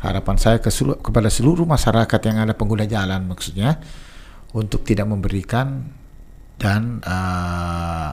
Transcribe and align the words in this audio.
harapan 0.00 0.36
saya 0.40 0.58
ke 0.58 0.72
selu- 0.72 0.98
kepada 0.98 1.28
seluruh 1.28 1.68
masyarakat 1.68 2.20
yang 2.24 2.36
ada 2.40 2.56
pengguna 2.56 2.88
jalan 2.88 3.28
maksudnya 3.28 3.80
untuk 4.56 4.82
tidak 4.82 5.06
memberikan 5.06 5.92
dan 6.60 7.00
uh, 7.04 8.12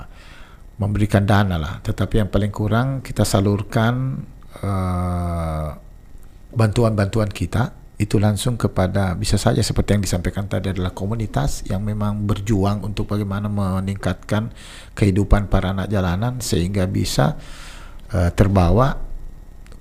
memberikan 0.78 1.26
dana 1.26 1.58
lah. 1.58 1.73
Tetapi 1.81 2.23
yang 2.23 2.29
paling 2.29 2.54
kurang 2.54 3.02
kita 3.02 3.26
salurkan 3.26 4.23
uh, 4.62 5.70
bantuan-bantuan 6.54 7.29
kita. 7.29 7.76
Itu 7.97 8.22
langsung 8.22 8.62
kepada 8.62 9.17
bisa 9.17 9.42
saja 9.42 9.58
seperti 9.58 9.97
yang 9.97 10.06
disampaikan 10.06 10.46
tadi 10.46 10.69
adalah 10.69 10.94
komunitas 10.94 11.65
yang 11.65 11.81
memang 11.81 12.29
berjuang 12.29 12.85
untuk 12.85 13.10
bagaimana 13.10 13.49
meningkatkan 13.49 14.54
kehidupan 14.94 15.49
para 15.49 15.74
anak 15.74 15.90
jalanan 15.90 16.38
sehingga 16.38 16.85
bisa 16.85 17.41
uh, 18.13 18.30
terbawa 18.38 19.06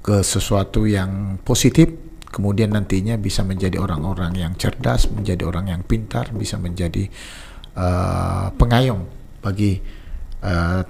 ke 0.07 0.23
sesuatu 0.23 0.87
yang 0.87 1.43
positif 1.43 1.91
kemudian 2.31 2.71
nantinya 2.71 3.19
bisa 3.19 3.43
menjadi 3.43 3.83
orang-orang 3.83 4.39
yang 4.39 4.53
cerdas 4.55 5.11
menjadi 5.11 5.43
orang 5.43 5.75
yang 5.75 5.83
pintar 5.83 6.31
bisa 6.31 6.55
menjadi 6.63 7.11
uh, 7.75 8.55
pengayom 8.55 9.03
bagi 9.43 9.83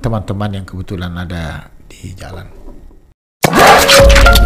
teman-teman 0.04 0.50
uh, 0.52 0.56
yang 0.60 0.66
kebetulan 0.68 1.16
ada 1.16 1.72
di 1.88 2.12
jalan. 2.12 2.44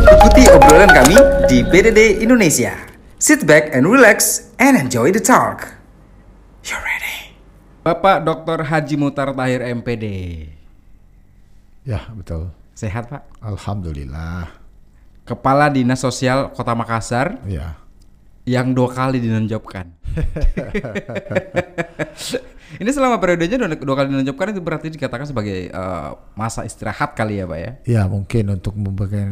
Ikuti 0.07 0.47
obrolan 0.55 0.91
kami 0.93 1.19
di 1.51 1.67
BDD 1.67 2.23
Indonesia. 2.23 2.79
Sit 3.19 3.43
back 3.43 3.75
and 3.75 3.91
relax 3.91 4.49
and 4.63 4.79
enjoy 4.79 5.11
the 5.11 5.19
talk. 5.19 5.67
You 6.63 6.79
ready? 6.79 7.35
Bapak 7.83 8.23
Dr. 8.23 8.63
Haji 8.71 8.97
Mutar 9.01 9.33
Tahir 9.35 9.65
MPD. 9.65 10.07
Ya, 11.89 12.07
betul. 12.13 12.53
Sehat, 12.77 13.09
Pak? 13.09 13.25
Alhamdulillah. 13.41 14.60
Kepala 15.31 15.71
Dinas 15.71 16.03
Sosial 16.03 16.51
Kota 16.51 16.75
Makassar. 16.75 17.39
Ya. 17.47 17.79
Yang 18.43 18.75
dua 18.75 18.91
kali 18.91 19.23
dinonjobkan. 19.23 19.95
Ini 22.83 22.91
selama 22.91 23.23
periodenya 23.23 23.63
dua, 23.63 23.79
dua 23.79 23.97
kali 24.03 24.11
dinonjobkan 24.11 24.51
itu 24.51 24.59
berarti 24.59 24.91
dikatakan 24.91 25.31
sebagai 25.31 25.71
uh, 25.71 26.19
masa 26.35 26.67
istirahat 26.67 27.15
kali 27.15 27.39
ya 27.39 27.47
Pak 27.47 27.59
ya? 27.63 27.71
Ya 27.87 28.03
mungkin 28.11 28.51
untuk 28.51 28.75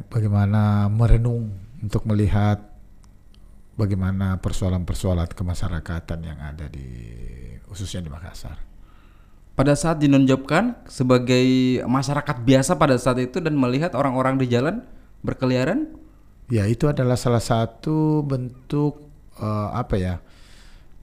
bagaimana 0.06 0.86
merenung, 0.86 1.50
untuk 1.82 2.06
melihat 2.06 2.62
bagaimana 3.74 4.38
persoalan-persoalan 4.38 5.34
kemasyarakatan 5.34 6.18
yang 6.22 6.38
ada 6.38 6.70
di 6.70 6.86
khususnya 7.66 8.06
di 8.06 8.10
Makassar. 8.10 8.54
Pada 9.58 9.74
saat 9.74 9.98
dinonjobkan 9.98 10.78
sebagai 10.86 11.42
masyarakat 11.82 12.46
biasa 12.46 12.78
pada 12.78 12.94
saat 12.94 13.18
itu 13.18 13.42
dan 13.42 13.58
melihat 13.58 13.98
orang-orang 13.98 14.38
di 14.38 14.46
jalan 14.46 14.86
berkeliaran? 15.22 15.94
Ya 16.48 16.64
itu 16.64 16.88
adalah 16.88 17.20
salah 17.20 17.42
satu 17.42 18.24
bentuk 18.24 19.04
uh, 19.40 19.70
apa 19.76 19.94
ya? 19.96 20.14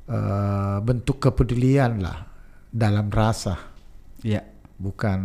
uh, 0.10 0.78
bentuk 0.82 1.22
kepedulian 1.22 2.02
lah 2.02 2.26
dalam 2.70 3.10
rasa. 3.10 3.58
Ya. 4.26 4.42
Bukan 4.76 5.20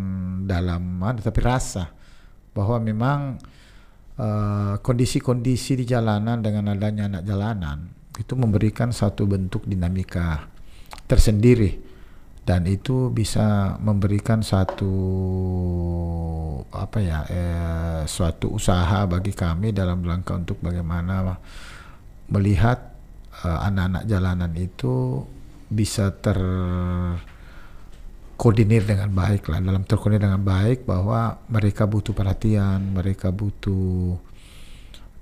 dalam 0.47 1.03
mana 1.03 1.19
tapi 1.19 1.43
rasa 1.43 1.91
bahwa 2.55 2.79
memang 2.79 3.43
kondisi-kondisi 4.79 5.75
uh, 5.75 5.79
di 5.83 5.85
jalanan 5.91 6.39
dengan 6.39 6.71
adanya 6.71 7.11
anak 7.11 7.27
jalanan 7.27 7.91
itu 8.15 8.39
memberikan 8.39 8.95
satu 8.95 9.27
bentuk 9.27 9.67
dinamika 9.67 10.47
tersendiri 11.11 11.90
dan 12.51 12.67
itu 12.67 13.15
bisa 13.15 13.79
memberikan 13.79 14.43
satu 14.43 14.91
apa 16.75 16.99
ya 16.99 17.23
eh, 17.31 18.03
suatu 18.11 18.51
usaha 18.59 19.07
bagi 19.07 19.31
kami 19.31 19.71
dalam 19.71 20.03
rangka 20.03 20.35
untuk 20.35 20.59
bagaimana 20.59 21.39
melihat 22.27 22.91
anak-anak 23.47 24.03
uh, 24.03 24.09
jalanan 24.11 24.51
itu 24.59 25.23
bisa 25.71 26.11
terkoordinir 26.19 27.23
dengan 28.83 29.15
baik 29.15 29.47
lah 29.47 29.63
dalam 29.63 29.87
terkoordinir 29.87 30.27
dengan 30.27 30.43
baik 30.43 30.83
bahwa 30.91 31.39
mereka 31.55 31.87
butuh 31.87 32.11
perhatian 32.19 32.99
mereka 32.99 33.31
butuh 33.31 34.19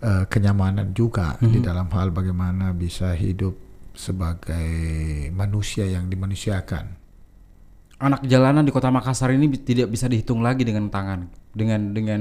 uh, 0.00 0.24
kenyamanan 0.32 0.96
juga 0.96 1.36
mm 1.36 1.44
-hmm. 1.44 1.52
di 1.52 1.60
dalam 1.60 1.92
hal 1.92 2.08
bagaimana 2.08 2.72
bisa 2.72 3.12
hidup 3.12 3.52
sebagai 3.92 5.28
manusia 5.36 5.84
yang 5.84 6.08
dimanusiakan 6.08 6.97
anak 7.98 8.22
jalanan 8.26 8.62
di 8.62 8.70
kota 8.70 8.90
Makassar 8.90 9.34
ini 9.34 9.50
tidak 9.58 9.90
bisa 9.90 10.06
dihitung 10.06 10.42
lagi 10.42 10.62
dengan 10.62 10.86
tangan 10.90 11.26
dengan 11.54 11.92
dengan 11.94 12.20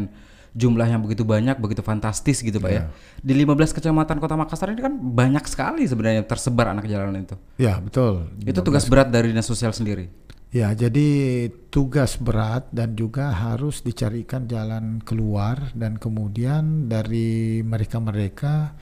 jumlah 0.58 0.90
yang 0.90 1.06
begitu 1.06 1.22
banyak, 1.22 1.62
begitu 1.62 1.86
fantastis 1.86 2.42
gitu 2.42 2.58
Pak 2.58 2.72
yeah. 2.74 2.90
ya. 2.90 3.22
Di 3.22 3.34
15 3.38 3.78
kecamatan 3.78 4.18
Kota 4.18 4.34
Makassar 4.34 4.74
ini 4.74 4.82
kan 4.82 4.98
banyak 4.98 5.46
sekali 5.46 5.86
sebenarnya 5.86 6.26
tersebar 6.26 6.74
anak 6.74 6.90
jalanan 6.90 7.22
itu. 7.22 7.38
Ya, 7.62 7.78
betul. 7.78 8.34
Itu 8.42 8.66
tugas 8.66 8.90
berat 8.90 9.14
dari 9.14 9.30
Dinas 9.30 9.46
Sosial 9.46 9.70
sendiri. 9.70 10.10
Ya, 10.50 10.74
jadi 10.74 11.52
tugas 11.70 12.18
berat 12.18 12.72
dan 12.74 12.98
juga 12.98 13.30
harus 13.36 13.86
dicarikan 13.86 14.50
jalan 14.50 15.04
keluar 15.06 15.76
dan 15.78 16.02
kemudian 16.02 16.88
dari 16.90 17.62
mereka-mereka 17.62 18.74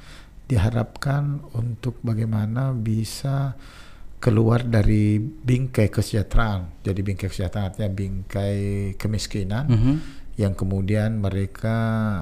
diharapkan 0.46 1.42
untuk 1.58 1.98
bagaimana 2.06 2.70
bisa 2.70 3.58
keluar 4.26 4.66
dari 4.66 5.22
bingkai 5.22 5.94
kesejahteraan. 5.94 6.82
Jadi 6.82 7.00
bingkai 7.06 7.30
kesejahteraan 7.30 7.70
artinya 7.70 7.92
bingkai 7.94 8.58
kemiskinan. 8.98 9.70
Mm 9.70 9.78
-hmm 9.78 9.98
yang 10.36 10.52
kemudian 10.52 11.24
mereka 11.24 11.78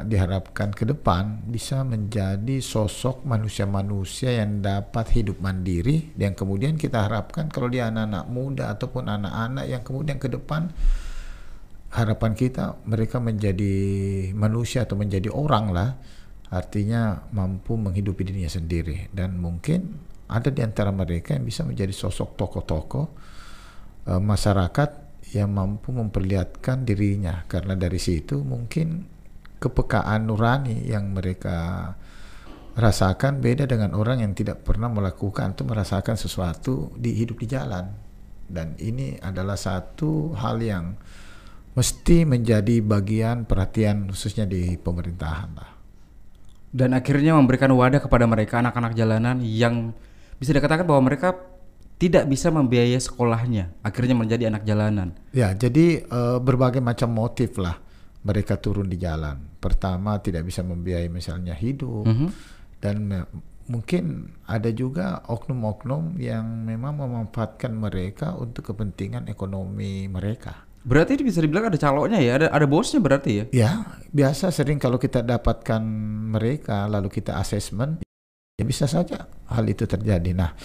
diharapkan 0.06 0.70
ke 0.70 0.86
depan 0.86 1.50
bisa 1.50 1.82
menjadi 1.82 2.62
sosok 2.62 3.26
manusia-manusia 3.26 4.38
yang 4.38 4.62
dapat 4.62 5.10
hidup 5.18 5.42
mandiri 5.42 6.14
yang 6.14 6.38
kemudian 6.38 6.78
kita 6.78 7.10
harapkan 7.10 7.50
kalau 7.50 7.74
dia 7.74 7.90
anak-anak 7.90 8.30
muda 8.30 8.70
ataupun 8.70 9.10
anak-anak 9.10 9.66
yang 9.66 9.82
kemudian 9.82 10.22
ke 10.22 10.30
depan 10.30 10.70
harapan 11.90 12.38
kita 12.38 12.78
mereka 12.86 13.18
menjadi 13.18 13.74
manusia 14.38 14.86
atau 14.86 14.94
menjadi 14.94 15.34
orang 15.34 15.74
lah 15.74 15.98
artinya 16.54 17.26
mampu 17.34 17.82
menghidupi 17.82 18.30
dirinya 18.30 18.50
sendiri 18.50 19.10
dan 19.10 19.42
mungkin 19.42 20.13
ada 20.34 20.50
di 20.50 20.66
antara 20.66 20.90
mereka 20.90 21.38
yang 21.38 21.46
bisa 21.46 21.62
menjadi 21.62 21.94
sosok 21.94 22.34
tokoh-tokoh 22.34 23.06
uh, 24.10 24.18
masyarakat 24.18 24.90
yang 25.38 25.54
mampu 25.54 25.94
memperlihatkan 25.94 26.86
dirinya 26.86 27.46
karena 27.46 27.78
dari 27.78 28.02
situ 28.02 28.42
mungkin 28.42 29.06
kepekaan 29.62 30.28
nurani 30.28 30.90
yang 30.90 31.14
mereka 31.14 31.94
rasakan 32.74 33.38
beda 33.38 33.70
dengan 33.70 33.94
orang 33.94 34.26
yang 34.26 34.34
tidak 34.34 34.66
pernah 34.66 34.90
melakukan 34.90 35.54
atau 35.54 35.64
merasakan 35.70 36.18
sesuatu 36.18 36.90
di 36.98 37.14
hidup 37.14 37.38
di 37.38 37.48
jalan 37.48 37.86
dan 38.50 38.76
ini 38.82 39.18
adalah 39.22 39.56
satu 39.56 40.34
hal 40.36 40.60
yang 40.60 40.98
mesti 41.74 42.26
menjadi 42.28 42.86
bagian 42.86 43.50
perhatian 43.50 44.10
khususnya 44.14 44.46
di 44.46 44.78
pemerintahan 44.78 45.50
lah. 45.58 45.72
Dan 46.74 46.98
akhirnya 46.98 47.38
memberikan 47.38 47.70
wadah 47.74 48.02
kepada 48.02 48.26
mereka 48.26 48.62
anak-anak 48.62 48.98
jalanan 48.98 49.42
yang 49.46 49.94
bisa 50.44 50.52
dikatakan 50.52 50.84
bahwa 50.84 51.08
mereka 51.08 51.32
tidak 51.96 52.28
bisa 52.28 52.52
membiayai 52.52 53.00
sekolahnya, 53.00 53.80
akhirnya 53.80 54.12
menjadi 54.12 54.52
anak 54.52 54.68
jalanan. 54.68 55.16
Ya, 55.32 55.56
jadi 55.56 56.04
uh, 56.12 56.44
berbagai 56.44 56.84
macam 56.84 57.16
motif 57.16 57.56
lah 57.56 57.80
mereka 58.28 58.60
turun 58.60 58.92
di 58.92 59.00
jalan. 59.00 59.40
Pertama 59.64 60.20
tidak 60.20 60.44
bisa 60.44 60.60
membiayai 60.68 61.08
misalnya 61.08 61.56
hidup 61.56 62.04
mm 62.04 62.16
-hmm. 62.16 62.30
dan 62.84 62.96
mungkin 63.72 64.36
ada 64.44 64.68
juga 64.76 65.24
oknum-oknum 65.32 66.20
yang 66.20 66.44
memang 66.68 67.00
memanfaatkan 67.00 67.72
mereka 67.72 68.36
untuk 68.36 68.76
kepentingan 68.76 69.32
ekonomi 69.32 70.12
mereka. 70.12 70.68
Berarti 70.84 71.16
bisa 71.24 71.40
dibilang 71.40 71.72
ada 71.72 71.80
calonnya 71.80 72.20
ya, 72.20 72.36
ada 72.36 72.48
ada 72.52 72.68
bosnya 72.68 73.00
berarti 73.00 73.32
ya? 73.40 73.46
Ya, 73.56 73.72
biasa 74.12 74.52
sering 74.52 74.84
kalau 74.84 75.00
kita 75.00 75.24
dapatkan 75.24 75.80
mereka 76.36 76.92
lalu 76.92 77.08
kita 77.08 77.40
asesmen, 77.40 78.03
ya 78.64 78.66
bisa 78.66 78.88
saja 78.88 79.28
hal 79.52 79.68
itu 79.68 79.84
terjadi. 79.84 80.32
Nah, 80.32 80.56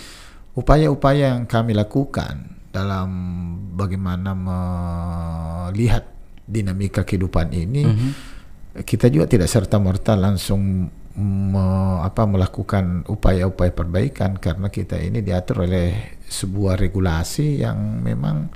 upaya-upaya 0.54 1.34
yang 1.34 1.50
kami 1.50 1.74
lakukan 1.74 2.62
dalam 2.70 3.10
bagaimana 3.74 4.38
melihat 4.38 6.06
dinamika 6.48 7.02
kehidupan 7.02 7.50
ini 7.52 7.82
mm 7.84 7.94
-hmm. 7.94 8.12
kita 8.86 9.10
juga 9.10 9.26
tidak 9.26 9.50
serta 9.50 9.76
merta 9.82 10.14
langsung 10.14 10.88
me, 11.18 11.66
apa 12.06 12.24
melakukan 12.24 13.04
upaya-upaya 13.10 13.74
perbaikan 13.74 14.38
karena 14.38 14.70
kita 14.70 14.96
ini 14.96 15.20
diatur 15.20 15.66
oleh 15.66 16.18
sebuah 16.30 16.78
regulasi 16.78 17.66
yang 17.66 18.00
memang 18.00 18.48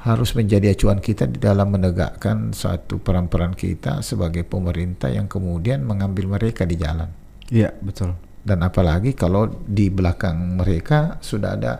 harus 0.00 0.32
menjadi 0.32 0.72
acuan 0.72 0.96
kita 0.96 1.28
di 1.28 1.36
dalam 1.36 1.76
menegakkan 1.76 2.56
satu 2.56 3.04
peran-peran 3.04 3.52
kita 3.52 4.00
sebagai 4.00 4.48
pemerintah 4.48 5.12
yang 5.12 5.28
kemudian 5.28 5.84
mengambil 5.84 6.40
mereka 6.40 6.64
di 6.64 6.80
jalan. 6.80 7.12
Iya, 7.52 7.76
betul 7.84 8.29
dan 8.50 8.66
apalagi 8.66 9.14
kalau 9.14 9.46
di 9.62 9.86
belakang 9.94 10.58
mereka 10.58 11.22
sudah 11.22 11.54
ada 11.54 11.78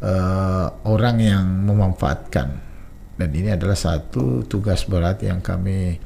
uh, 0.00 0.88
orang 0.88 1.16
yang 1.20 1.44
memanfaatkan 1.68 2.48
dan 3.20 3.28
ini 3.36 3.52
adalah 3.52 3.76
satu 3.76 4.48
tugas 4.48 4.88
berat 4.88 5.20
yang 5.20 5.44
kami 5.44 6.00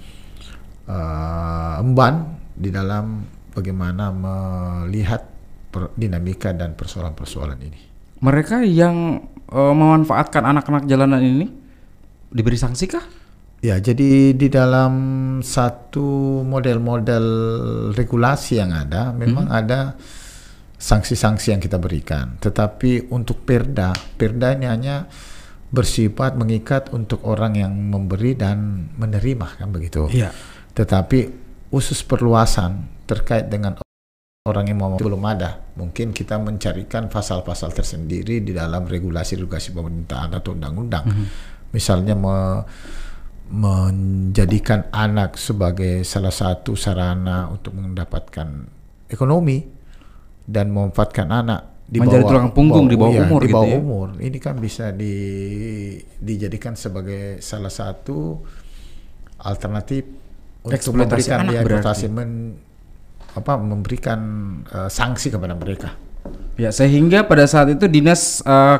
uh, 0.91 1.79
emban 1.79 2.37
di 2.59 2.75
dalam 2.75 3.23
bagaimana 3.55 4.11
melihat 4.11 5.23
per- 5.71 5.95
dinamika 5.95 6.51
dan 6.51 6.75
persoalan-persoalan 6.75 7.59
ini. 7.63 7.81
Mereka 8.19 8.67
yang 8.67 9.23
eh, 9.47 9.75
memanfaatkan 9.79 10.43
anak-anak 10.43 10.91
jalanan 10.91 11.23
ini 11.23 11.47
diberi 12.35 12.59
sanksi 12.59 12.91
kah? 12.91 13.07
Ya, 13.58 13.75
jadi 13.82 14.38
di 14.38 14.46
dalam 14.46 14.94
satu 15.43 16.40
model-model 16.46 17.26
regulasi 17.90 18.62
yang 18.62 18.70
ada, 18.70 19.10
memang 19.10 19.50
ada 19.50 19.99
sanksi-sanksi 20.78 21.50
yang 21.50 21.58
kita 21.58 21.75
berikan. 21.75 22.38
Tetapi 22.38 23.10
untuk 23.10 23.43
perda, 23.43 23.90
perda 24.14 24.55
ini 24.55 24.70
hanya 24.70 25.10
bersifat 25.75 26.38
mengikat 26.38 26.94
untuk 26.94 27.26
orang 27.26 27.58
yang 27.58 27.75
memberi 27.75 28.38
dan 28.38 28.88
menerima 28.94 29.58
kan 29.58 29.69
begitu. 29.75 30.06
Iya. 30.06 30.31
Tetapi 30.78 31.19
usus 31.75 32.06
perluasan 32.06 33.02
terkait 33.10 33.50
dengan 33.50 33.75
orang 34.46 34.70
yang 34.70 34.78
mau 34.78 34.94
belum 34.94 35.20
ada. 35.26 35.60
Mungkin 35.75 36.14
kita 36.14 36.38
mencarikan 36.38 37.10
pasal-pasal 37.10 37.75
tersendiri 37.75 38.38
di 38.38 38.55
dalam 38.55 38.87
regulasi-regulasi 38.87 39.75
pemerintahan 39.75 40.31
atau 40.31 40.55
undang-undang. 40.55 41.05
Misalnya 41.75 42.14
me- 42.14 42.64
menjadikan 43.49 44.93
anak 44.93 45.41
sebagai 45.41 46.05
salah 46.05 46.33
satu 46.33 46.77
sarana 46.77 47.49
untuk 47.49 47.73
mendapatkan 47.81 48.69
ekonomi 49.09 49.65
dan 50.45 50.69
memanfaatkan 50.69 51.29
anak 51.33 51.61
di 51.89 52.05
Menjadi 52.05 52.21
bawah, 52.21 52.33
tulang 52.37 52.49
punggung 52.53 52.85
di 52.85 52.97
bawah 53.00 53.17
iya, 53.17 53.25
umur 53.25 53.41
di 53.41 53.49
gitu 53.49 53.56
bawah 53.56 53.73
ya. 53.73 53.79
umur. 53.81 54.06
Ini 54.21 54.39
kan 54.45 54.55
bisa 54.61 54.93
di, 54.93 55.15
dijadikan 56.21 56.77
sebagai 56.77 57.41
salah 57.41 57.73
satu 57.73 58.37
alternatif 59.41 60.05
untuk 60.69 60.93
memberikan 60.93 61.49
anak 61.49 61.53
ya, 61.56 61.62
berarti. 61.65 62.06
men- 62.12 62.61
apa 63.33 63.56
memberikan 63.56 64.21
eh, 64.69 64.91
sanksi 64.93 65.33
kepada 65.33 65.56
mereka. 65.56 65.97
Ya, 66.61 66.69
sehingga 66.69 67.25
pada 67.25 67.49
saat 67.49 67.73
itu 67.73 67.89
dinas 67.89 68.44
eh, 68.44 68.79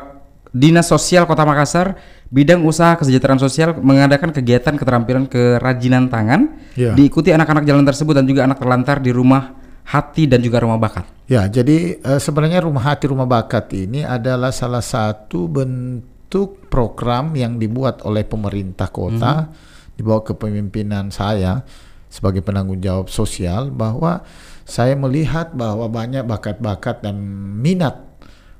dinas 0.49 0.89
sosial 0.89 1.29
Kota 1.29 1.45
Makassar 1.45 1.99
bidang 2.29 2.61
usaha 2.65 2.97
kesejahteraan 2.97 3.41
sosial 3.41 3.77
mengadakan 3.81 4.29
kegiatan 4.29 4.77
keterampilan 4.77 5.25
kerajinan 5.25 6.09
tangan 6.09 6.57
Ya. 6.73 6.93
diikuti 6.93 7.29
anak-anak 7.33 7.65
jalan 7.65 7.85
tersebut 7.85 8.13
dan 8.17 8.25
juga 8.25 8.45
anak 8.45 8.57
terlantar 8.61 9.01
di 9.01 9.09
rumah 9.09 9.57
hati 9.83 10.29
dan 10.29 10.37
juga 10.39 10.61
rumah 10.61 10.77
bakat. 10.77 11.05
Ya, 11.25 11.49
jadi 11.49 11.97
eh, 11.97 12.19
sebenarnya 12.21 12.61
Rumah 12.61 12.93
Hati 12.93 13.09
Rumah 13.09 13.25
Bakat 13.25 13.73
ini 13.73 14.01
adalah 14.01 14.53
salah 14.53 14.81
satu 14.81 15.49
bentuk 15.49 16.69
program 16.69 17.33
yang 17.33 17.57
dibuat 17.57 18.05
oleh 18.05 18.21
pemerintah 18.21 18.89
kota 18.89 19.49
di 19.93 20.01
bawah 20.05 20.21
kepemimpinan 20.23 21.09
saya 21.09 21.65
sebagai 22.05 22.41
penanggung 22.41 22.77
jawab 22.77 23.09
sosial 23.09 23.69
bahwa 23.69 24.21
saya 24.63 24.93
melihat 24.93 25.53
bahwa 25.53 25.89
banyak 25.89 26.21
bakat-bakat 26.21 27.01
dan 27.01 27.17
minat 27.57 27.97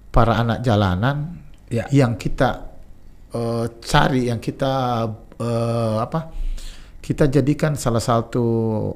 para 0.10 0.42
anak 0.42 0.62
jalanan 0.62 1.38
Ya. 1.70 1.86
yang 1.94 2.18
kita 2.18 2.66
eh, 3.30 3.66
cari, 3.82 4.28
yang 4.34 4.42
kita 4.42 4.74
eh, 5.38 5.98
apa? 6.02 6.34
Kita 7.00 7.26
jadikan 7.26 7.74
salah 7.74 8.02
satu 8.02 8.46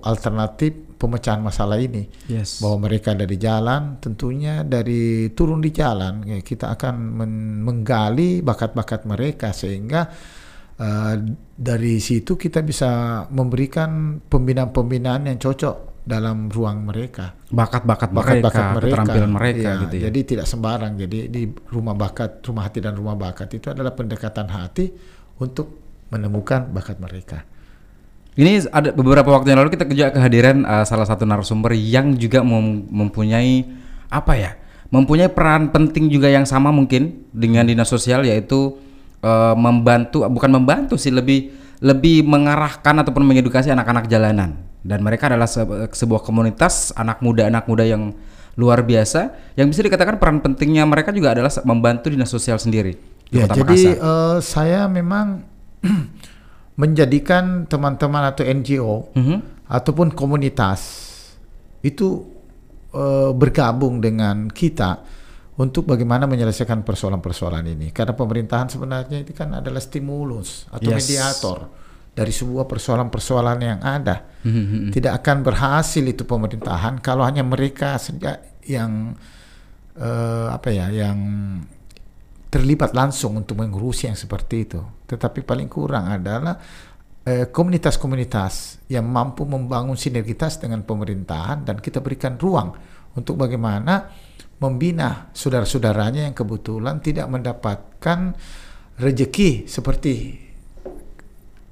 alternatif 0.01 0.97
pemecahan 1.01 1.41
masalah 1.41 1.81
ini 1.81 2.05
Yes. 2.29 2.61
bahwa 2.61 2.85
mereka 2.89 3.13
dari 3.13 3.37
jalan 3.37 3.97
tentunya 3.97 4.61
dari 4.61 5.33
turun 5.33 5.61
di 5.61 5.73
jalan 5.73 6.21
ya, 6.25 6.37
kita 6.41 6.73
akan 6.73 6.95
men- 6.97 7.61
menggali 7.61 8.41
bakat-bakat 8.41 9.05
mereka 9.05 9.53
sehingga 9.53 10.09
eh, 10.77 11.15
dari 11.53 11.97
situ 12.01 12.33
kita 12.37 12.65
bisa 12.65 13.23
memberikan 13.29 14.17
pembinaan-pembinaan 14.21 15.29
yang 15.29 15.37
cocok 15.37 15.92
dalam 16.03 16.51
ruang 16.51 16.83
mereka 16.83 17.31
Bakat-bakat 17.47 18.11
mereka, 18.11 18.43
bakat-bakat 18.43 18.63
mereka, 18.63 18.83
keterampilan 18.83 19.31
mereka 19.31 19.69
Ya, 19.71 19.81
gitu 19.87 19.95
ya. 19.95 20.01
jadi 20.11 20.19
tidak 20.27 20.45
sembarang 20.47 20.93
jadi 20.99 21.19
di 21.31 21.47
rumah 21.71 21.95
bakat 21.95 22.43
rumah 22.43 22.67
hati 22.67 22.83
dan 22.83 22.93
rumah 22.99 23.15
bakat 23.15 23.49
itu 23.55 23.71
adalah 23.71 23.95
pendekatan 23.95 24.51
hati 24.51 24.91
untuk 25.39 25.79
menemukan 26.11 26.67
bakat 26.69 26.99
mereka 26.99 27.47
Ini 28.33 28.65
ada 28.73 28.89
beberapa 28.89 29.29
waktu 29.29 29.53
yang 29.53 29.61
lalu 29.61 29.77
kita 29.77 29.85
juga 29.85 30.09
kehadiran 30.09 30.65
uh, 30.65 30.81
salah 30.81 31.05
satu 31.05 31.21
narasumber 31.21 31.69
yang 31.77 32.17
juga 32.17 32.41
mem- 32.41 32.81
mempunyai 32.89 33.61
apa 34.09 34.33
ya? 34.33 34.51
Mempunyai 34.89 35.29
peran 35.29 35.69
penting 35.69 36.09
juga 36.09 36.33
yang 36.33 36.41
sama 36.41 36.73
mungkin 36.73 37.29
dengan 37.29 37.61
dinas 37.69 37.85
sosial 37.85 38.25
yaitu 38.25 38.73
uh, 39.21 39.53
membantu 39.53 40.25
bukan 40.25 40.49
membantu 40.49 40.97
sih 40.97 41.13
lebih 41.13 41.53
lebih 41.77 42.25
mengarahkan 42.25 43.05
ataupun 43.05 43.21
mengedukasi 43.21 43.69
anak-anak 43.69 44.09
jalanan 44.09 44.57
dan 44.83 44.99
mereka 44.99 45.25
adalah 45.25 45.47
se- 45.47 45.63
sebuah 45.89 46.21
komunitas 46.21 46.91
anak 46.93 47.19
muda 47.19 47.47
anak 47.47 47.65
muda 47.65 47.81
yang 47.81 48.11
luar 48.53 48.83
biasa 48.83 49.31
yang 49.55 49.65
bisa 49.65 49.81
dikatakan 49.81 50.15
peran 50.15 50.37
pentingnya 50.37 50.83
mereka 50.83 51.09
juga 51.09 51.33
adalah 51.33 51.49
membantu 51.63 52.07
dinas 52.07 52.29
sosial 52.29 52.55
sendiri 52.55 52.93
di 53.25 53.35
Ya, 53.35 53.47
Kota 53.47 53.55
jadi 53.57 53.65
Makassar. 53.65 53.95
eh, 53.97 54.37
saya 54.39 54.81
memang 54.85 55.41
menjadikan 56.75 57.65
teman-teman 57.65 58.23
atau 58.25 58.43
NGO 58.43 59.13
Mhm. 59.13 59.37
ataupun 59.67 60.11
komunitas 60.11 60.81
itu 61.81 62.29
eh, 62.91 63.31
bergabung 63.31 63.97
dengan 63.97 64.45
kita 64.47 65.01
untuk 65.53 65.85
bagaimana 65.87 66.25
menyelesaikan 66.25 66.81
persoalan-persoalan 66.81 67.65
ini. 67.67 67.89
Karena 67.89 68.13
pemerintahan 68.13 68.69
sebenarnya 68.69 69.17
itu 69.17 69.33
kan 69.33 69.53
adalah 69.55 69.77
stimulus 69.77 70.65
atau 70.67 70.89
Yes. 70.89 70.97
mediator 71.03 71.57
dari 72.13 72.29
sebuah 72.29 72.69
persoalan-persoalan 72.69 73.59
yang 73.59 73.81
ada. 73.81 74.21
Tidak 74.93 75.13
akan 75.13 75.37
berhasil 75.41 76.05
itu 76.05 76.23
pemerintahan 76.23 77.01
kalau 77.01 77.25
hanya 77.25 77.41
mereka 77.41 77.97
saja 77.97 78.37
yang 78.69 79.17
eh, 79.97 80.47
apa 80.53 80.69
ya, 80.69 80.93
yang 80.93 81.17
terlibat 82.53 82.93
langsung 82.93 83.41
untuk 83.41 83.57
mengurusi 83.57 84.05
yang 84.05 84.17
seperti 84.17 84.55
itu. 84.69 84.81
Tetapi 85.09 85.41
paling 85.41 85.65
kurang 85.65 86.05
adalah 86.13 86.53
eh, 87.25 87.49
komunitas-komunitas 87.49 88.85
yang 88.93 89.09
mampu 89.09 89.49
membangun 89.49 89.97
sinergitas 89.97 90.61
dengan 90.61 90.85
pemerintahan 90.85 91.65
dan 91.65 91.81
kita 91.81 91.97
berikan 91.97 92.37
ruang 92.37 92.77
untuk 93.17 93.41
bagaimana 93.41 94.05
membina 94.61 95.33
saudara-saudaranya 95.33 96.29
yang 96.29 96.35
kebetulan 96.37 97.01
tidak 97.01 97.27
mendapatkan 97.27 98.37
rejeki 99.01 99.65
seperti 99.65 100.42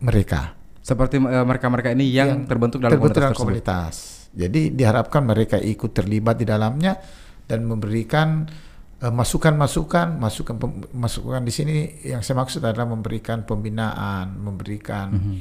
mereka 0.02 0.58
Seperti 0.82 1.22
eh, 1.22 1.46
mereka-mereka 1.46 1.94
ini 1.94 2.10
yang, 2.10 2.50
terbentuk 2.50 2.82
dalam 2.82 2.98
terbentuk 2.98 3.22
komunitas 3.22 3.38
komunitas. 3.38 3.94
Jadi 4.34 4.74
diharapkan 4.74 5.22
mereka 5.22 5.62
ikut 5.62 5.94
terlibat 5.94 6.42
di 6.42 6.46
dalamnya 6.50 6.98
dan 7.46 7.70
memberikan 7.70 8.50
eh, 8.98 9.14
masukan-masukan, 9.14 10.18
masukan 10.18 10.56
pem- 10.58 10.90
masukan 10.98 11.46
di 11.46 11.54
sini 11.54 11.76
yang 12.02 12.26
saya 12.26 12.42
maksud 12.42 12.66
adalah 12.66 12.90
memberikan 12.90 13.46
pembinaan, 13.46 14.42
memberikan 14.42 15.08
Mhm. 15.14 15.38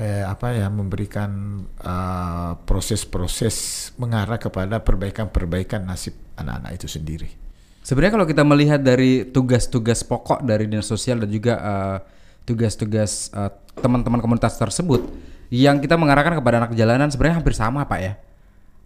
eh, 0.00 0.24
apa 0.24 0.56
ya, 0.56 0.72
memberikan 0.72 1.30
eh, 1.76 2.52
proses-proses 2.64 3.56
mengarah 4.00 4.40
kepada 4.40 4.80
perbaikan-perbaikan 4.80 5.84
nasib 5.84 6.16
anak-anak 6.40 6.80
itu 6.80 6.88
sendiri. 6.88 7.28
Sebenarnya 7.82 8.14
kalau 8.14 8.24
kita 8.24 8.40
melihat 8.46 8.80
dari 8.80 9.28
tugas-tugas 9.28 10.00
pokok 10.00 10.40
dari 10.46 10.64
dinas 10.64 10.88
sosial 10.88 11.20
dan 11.20 11.28
juga 11.28 11.54
eh, 11.60 11.98
tugas-tugas 12.44 13.30
eh, 13.32 13.50
teman-teman 13.78 14.20
komunitas 14.20 14.58
tersebut 14.58 15.02
yang 15.52 15.80
kita 15.80 16.00
mengarahkan 16.00 16.38
kepada 16.40 16.64
anak 16.64 16.72
jalanan 16.72 17.08
sebenarnya 17.12 17.36
hampir 17.40 17.54
sama 17.56 17.84
pak 17.84 18.00
ya. 18.00 18.12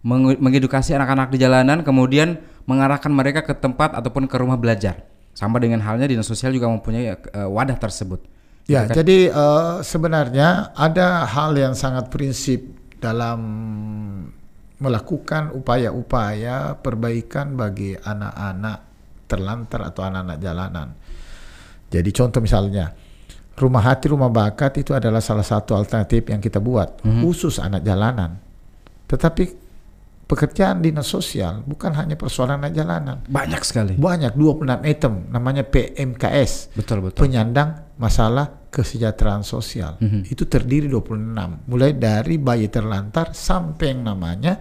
Meng- 0.06 0.38
mengedukasi 0.38 0.94
anak-anak 0.94 1.34
di 1.34 1.38
jalanan 1.42 1.82
kemudian 1.82 2.38
mengarahkan 2.66 3.10
mereka 3.10 3.42
ke 3.42 3.54
tempat 3.54 3.94
ataupun 3.94 4.26
ke 4.30 4.36
rumah 4.38 4.58
belajar. 4.58 5.06
Sama 5.36 5.60
dengan 5.60 5.84
halnya 5.84 6.08
dinas 6.08 6.26
sosial 6.26 6.54
juga 6.54 6.70
mempunyai 6.70 7.06
eh, 7.12 7.48
wadah 7.48 7.78
tersebut. 7.78 8.22
Ya, 8.66 8.82
jadi 8.90 9.30
eh, 9.30 9.75
sebenarnya 9.86 10.75
ada 10.75 11.22
hal 11.22 11.54
yang 11.54 11.78
sangat 11.78 12.10
prinsip 12.10 12.66
dalam 12.98 13.38
melakukan 14.76 15.56
upaya-upaya 15.56 16.76
perbaikan 16.82 17.56
bagi 17.56 17.96
anak-anak 17.96 18.78
terlantar 19.30 19.80
atau 19.88 20.02
anak-anak 20.04 20.38
jalanan. 20.42 20.88
Jadi 21.88 22.10
contoh 22.12 22.42
misalnya, 22.42 22.92
rumah 23.56 23.82
hati, 23.82 24.12
rumah 24.12 24.28
bakat 24.28 24.78
itu 24.80 24.92
adalah 24.92 25.25
salah 25.25 25.44
satu 25.44 25.72
alternatif 25.72 26.28
yang 26.28 26.40
kita 26.40 26.60
buat 26.60 27.00
khusus 27.02 27.56
anak 27.58 27.82
jalanan. 27.82 28.36
Tetapi 29.08 29.66
pekerjaan 30.26 30.82
dinas 30.82 31.06
sosial 31.06 31.62
bukan 31.62 31.94
hanya 31.94 32.18
persoalan 32.18 32.58
anak 32.58 32.75
jalanan. 32.75 33.16
banyak 33.30 33.62
sekali 33.62 33.94
Banyak 33.94 34.34
26 34.34 34.82
item 34.82 35.14
namanya 35.30 35.62
PMKS 35.62 36.75
betul 36.75 36.98
betul 37.06 37.22
penyandang 37.22 37.94
masalah 37.96 38.66
kesejahteraan 38.68 39.46
sosial. 39.46 39.96
Mhm. 40.02 40.28
Itu 40.28 40.44
terdiri 40.44 40.90
26, 40.90 41.64
mulai 41.70 41.96
dari 41.96 42.36
bayi 42.36 42.68
terlantar 42.68 43.32
sampai 43.32 43.86
yang 43.94 44.04
namanya 44.04 44.60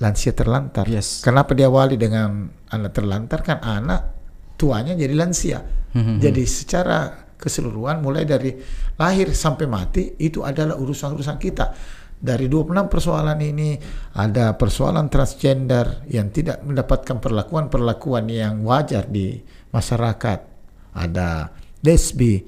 lansia 0.00 0.32
terlantar. 0.32 0.88
Yes. 0.88 1.20
Kenapa 1.20 1.52
diawali 1.52 2.00
dengan 2.00 2.48
anak 2.72 2.92
terlantar 2.96 3.44
kan 3.44 3.58
anak 3.60 4.00
tuanya 4.56 4.96
jadi 4.96 5.12
lansia. 5.12 5.60
Mhm. 5.92 6.16
Jadi 6.22 6.42
secara 6.48 7.25
keseluruhan 7.36 8.00
mulai 8.00 8.24
dari 8.24 8.56
lahir 8.96 9.30
sampai 9.32 9.68
mati 9.68 10.16
itu 10.20 10.42
adalah 10.42 10.74
urusan-urusan 10.76 11.36
kita. 11.36 11.66
Dari 12.16 12.48
26 12.48 12.88
persoalan 12.88 13.36
ini 13.44 13.76
ada 14.16 14.56
persoalan 14.56 15.12
transgender 15.12 16.08
yang 16.08 16.32
tidak 16.32 16.64
mendapatkan 16.64 17.20
perlakuan-perlakuan 17.20 18.24
yang 18.32 18.64
wajar 18.64 19.04
di 19.04 19.36
masyarakat. 19.68 20.38
Ada 20.96 21.52
lesbi, 21.84 22.40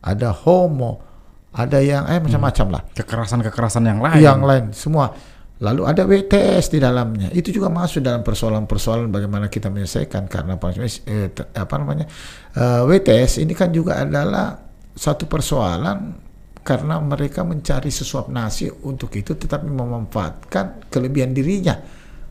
ada 0.00 0.32
homo, 0.32 1.04
ada 1.52 1.78
yang 1.84 2.08
eh 2.08 2.16
macam-macam 2.16 2.66
lah. 2.72 2.82
Kekerasan-kekerasan 2.96 3.84
yang 3.84 4.00
lain. 4.00 4.20
Yang 4.24 4.40
lain 4.40 4.64
semua. 4.72 5.12
Lalu 5.60 5.82
ada 5.84 6.08
WTS 6.08 6.72
di 6.72 6.80
dalamnya. 6.80 7.28
Itu 7.36 7.52
juga 7.52 7.68
masuk 7.68 8.00
dalam 8.00 8.24
persoalan-persoalan 8.24 9.12
bagaimana 9.12 9.52
kita 9.52 9.68
menyelesaikan 9.68 10.24
karena 10.24 10.56
apa, 10.56 10.72
eh, 10.72 11.76
namanya 11.76 12.08
eh, 12.56 12.80
WTS 12.88 13.44
ini 13.44 13.52
kan 13.52 13.68
juga 13.68 14.00
adalah 14.00 14.56
satu 14.96 15.28
persoalan 15.28 16.16
karena 16.64 16.96
mereka 17.00 17.44
mencari 17.44 17.92
sesuap 17.92 18.32
nasi 18.32 18.68
untuk 18.68 19.12
itu 19.16 19.36
tetapi 19.36 19.68
memanfaatkan 19.68 20.88
kelebihan 20.88 21.36
dirinya. 21.36 21.76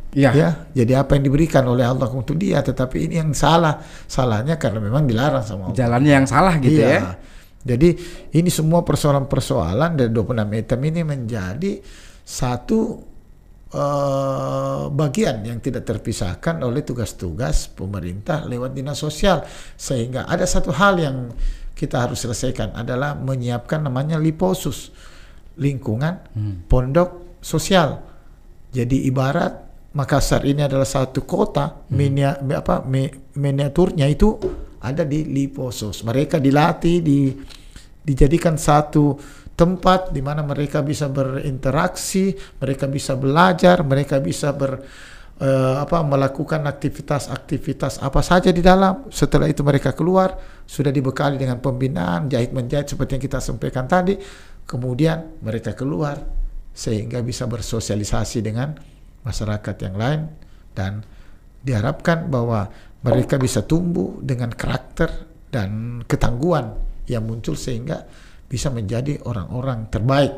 Iya. 0.10 0.32
Ya, 0.34 0.50
jadi 0.74 1.06
apa 1.06 1.14
yang 1.14 1.30
diberikan 1.30 1.62
oleh 1.70 1.86
Allah 1.86 2.10
untuk 2.10 2.34
dia, 2.34 2.66
tetapi 2.66 3.06
ini 3.06 3.22
yang 3.22 3.30
salah. 3.38 3.78
Salahnya 4.10 4.58
karena 4.58 4.82
memang 4.82 5.06
dilarang 5.06 5.46
sama 5.46 5.70
Allah. 5.70 5.78
Jalannya 5.78 6.12
yang 6.18 6.26
salah 6.26 6.58
gitu 6.58 6.82
Iya. 6.82 6.90
ya. 6.90 7.02
Jadi 7.62 7.90
ini 8.34 8.50
semua 8.50 8.82
persoalan-persoalan 8.82 10.02
dari 10.02 10.10
26 10.10 10.50
item 10.66 10.80
ini 10.82 11.02
menjadi 11.06 11.72
satu 12.26 13.06
eh, 13.74 14.84
bagian 14.90 15.46
yang 15.46 15.60
tidak 15.62 15.86
terpisahkan 15.86 16.62
oleh 16.62 16.82
tugas-tugas 16.82 17.70
pemerintah 17.72 18.46
lewat 18.46 18.74
dinas 18.74 19.00
sosial 19.00 19.46
sehingga 19.78 20.26
ada 20.26 20.46
satu 20.46 20.74
hal 20.74 20.98
yang 21.00 21.18
kita 21.78 22.10
harus 22.10 22.20
selesaikan 22.20 22.76
adalah 22.76 23.16
menyiapkan 23.16 23.80
namanya 23.80 24.20
liposus 24.20 24.92
lingkungan 25.56 26.20
pondok 26.68 27.40
sosial. 27.40 28.04
Jadi 28.70 29.08
ibarat 29.08 29.70
Makassar 29.90 30.46
ini 30.46 30.62
adalah 30.62 30.86
satu 30.86 31.26
kota 31.26 31.82
minia, 31.90 32.38
apa 32.38 32.86
mi- 32.86 33.10
miniaturnya 33.34 34.06
itu 34.06 34.38
ada 34.86 35.02
di 35.02 35.26
Liposos. 35.26 36.06
Mereka 36.06 36.38
dilatih 36.38 37.02
di 37.02 37.34
dijadikan 38.06 38.54
satu 38.54 39.18
tempat 39.60 40.16
di 40.16 40.24
mana 40.24 40.40
mereka 40.48 40.80
bisa 40.80 41.12
berinteraksi, 41.12 42.32
mereka 42.64 42.88
bisa 42.88 43.20
belajar, 43.20 43.84
mereka 43.84 44.24
bisa 44.24 44.56
ber 44.56 44.80
eh, 45.44 45.76
apa 45.76 46.00
melakukan 46.00 46.64
aktivitas-aktivitas 46.64 48.00
apa 48.00 48.24
saja 48.24 48.56
di 48.56 48.64
dalam. 48.64 49.12
Setelah 49.12 49.52
itu 49.52 49.60
mereka 49.68 49.92
keluar 49.92 50.40
sudah 50.64 50.96
dibekali 50.96 51.36
dengan 51.36 51.60
pembinaan 51.60 52.32
jahit 52.32 52.56
menjahit 52.56 52.96
seperti 52.96 53.20
yang 53.20 53.24
kita 53.28 53.40
sampaikan 53.44 53.84
tadi. 53.84 54.16
Kemudian 54.64 55.44
mereka 55.44 55.76
keluar 55.76 56.16
sehingga 56.72 57.20
bisa 57.20 57.44
bersosialisasi 57.44 58.40
dengan 58.40 58.72
masyarakat 59.28 59.76
yang 59.84 59.96
lain 60.00 60.22
dan 60.72 61.04
diharapkan 61.60 62.32
bahwa 62.32 62.72
mereka 63.04 63.36
bisa 63.36 63.68
tumbuh 63.68 64.24
dengan 64.24 64.56
karakter 64.56 65.28
dan 65.52 66.00
ketangguhan 66.08 66.80
yang 67.10 67.26
muncul 67.26 67.58
sehingga 67.58 68.06
bisa 68.50 68.74
menjadi 68.74 69.22
orang-orang 69.24 69.88
terbaik 69.88 70.34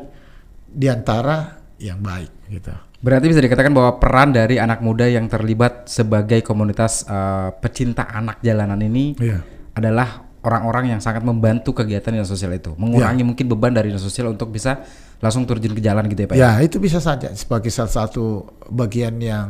di 0.68 0.86
antara 0.86 1.58
yang 1.80 1.98
baik 1.98 2.30
gitu. 2.52 2.70
Berarti 3.02 3.26
bisa 3.26 3.42
dikatakan 3.42 3.74
bahwa 3.74 3.98
peran 3.98 4.30
dari 4.30 4.62
anak 4.62 4.78
muda 4.78 5.10
yang 5.10 5.26
terlibat 5.26 5.90
sebagai 5.90 6.44
komunitas 6.46 7.02
eh, 7.02 7.50
pecinta 7.58 8.06
anak 8.06 8.38
jalanan 8.44 8.78
ini 8.78 9.18
Iya. 9.18 9.42
adalah 9.74 10.22
orang-orang 10.42 10.94
yang 10.94 11.00
sangat 11.02 11.22
membantu 11.26 11.72
kegiatan 11.72 12.14
dinas 12.14 12.30
sosial 12.30 12.54
itu, 12.54 12.74
mengurangi 12.74 13.22
mungkin 13.22 13.46
beban 13.50 13.74
dari 13.74 13.90
dinas 13.90 14.02
sosial 14.02 14.30
untuk 14.30 14.50
bisa 14.50 14.82
langsung 15.18 15.46
terjun 15.46 15.70
ke 15.70 15.82
jalan 15.82 16.06
gitu 16.10 16.26
ya 16.26 16.28
Pak. 16.28 16.36
Ya, 16.38 16.50
itu 16.62 16.78
bisa 16.82 16.98
saja 16.98 17.30
sebagai 17.34 17.70
salah 17.70 17.90
satu 18.06 18.46
bagian 18.70 19.18
yang 19.22 19.48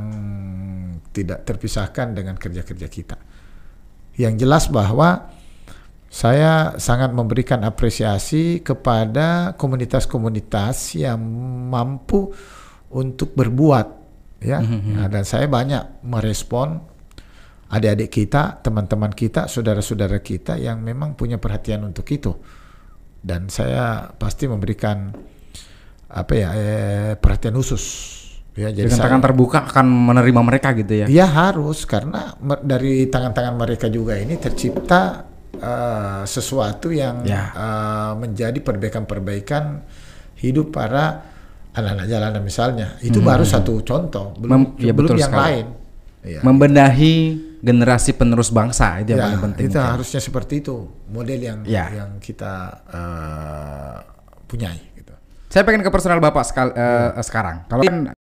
tidak 1.13 1.45
terpisahkan 1.45 2.13
dengan 2.13 2.37
kerja-kerja 2.37 2.89
kita. 2.89 3.17
Yang 4.17 4.45
jelas 4.45 4.65
bahwa 4.69 5.33
saya 6.13 6.77
sangat 6.77 7.17
memberikan 7.17 7.65
apresiasi 7.65 8.61
kepada 8.61 9.57
komunitas-komunitas 9.57 11.01
yang 11.01 11.17
mampu 11.73 12.29
untuk 12.93 13.33
berbuat 13.33 13.87
ya. 14.45 14.61
Nah, 14.61 15.09
dan 15.09 15.25
saya 15.25 15.49
banyak 15.49 16.05
merespon 16.05 16.85
adik-adik 17.73 18.13
kita, 18.13 18.61
teman-teman 18.61 19.09
kita, 19.09 19.49
saudara-saudara 19.49 20.21
kita 20.21 20.61
yang 20.61 20.85
memang 20.85 21.17
punya 21.17 21.41
perhatian 21.41 21.89
untuk 21.89 22.05
itu. 22.13 22.37
Dan 23.17 23.49
saya 23.49 24.13
pasti 24.13 24.45
memberikan 24.45 25.17
apa 26.13 26.33
ya 26.37 26.49
eh, 26.53 27.13
perhatian 27.17 27.57
khusus 27.57 27.85
ya 28.53 28.69
jadi 28.69 28.85
Dengan 28.85 29.01
saya- 29.01 29.09
tangan 29.09 29.23
terbuka 29.25 29.65
akan 29.65 29.87
menerima 30.13 30.41
mereka 30.45 30.77
gitu 30.77 30.93
ya. 30.93 31.07
ya 31.09 31.25
harus 31.25 31.89
karena 31.89 32.37
dari 32.61 33.09
tangan-tangan 33.09 33.57
mereka 33.57 33.89
juga 33.89 34.21
ini 34.21 34.37
tercipta 34.37 35.32
eh, 35.55 36.23
sesuatu 36.25 36.89
yang 36.89 37.23
Ya. 37.23 37.51
eh, 37.51 38.13
menjadi 38.17 38.59
perbaikan-perbaikan 38.59 39.85
hidup 40.37 40.71
para 40.71 41.23
anak-anak 41.73 42.07
jalanan 42.07 42.43
misalnya 42.43 42.89
itu 43.01 43.19
baru 43.19 43.43
satu 43.43 43.81
contoh 43.81 44.37
belum 44.37 44.51
Mem- 44.51 44.73
ya, 44.77 44.93
belum 44.93 45.09
betul 45.09 45.19
yang 45.19 45.33
sekali. 45.33 45.45
lain 45.49 45.67
ya, 46.23 46.41
Membenahi 46.43 47.15
generasi 47.59 48.11
penerus 48.13 48.51
bangsa 48.51 48.99
itu 48.99 49.13
yang 49.13 49.19
Ya, 49.19 49.27
paling 49.27 49.43
penting. 49.43 49.65
itu 49.67 49.75
mungkin. 49.75 49.93
harusnya 49.93 50.21
seperti 50.21 50.55
itu 50.59 50.77
model 51.09 51.41
yang 51.41 51.59
Ya. 51.65 51.87
yang 51.91 52.19
kita 52.19 52.53
eh, 52.87 53.97
punyai 54.45 54.81
gitu. 54.95 55.15
Saya 55.49 55.63
pengen 55.63 55.81
ke 55.81 55.89
personal 55.89 56.19
Bapak 56.19 56.45
sekal- 56.45 56.73
eh, 56.73 57.17
sekarang. 57.21 57.65
Kalau 57.67 57.83
kan 57.83 58.13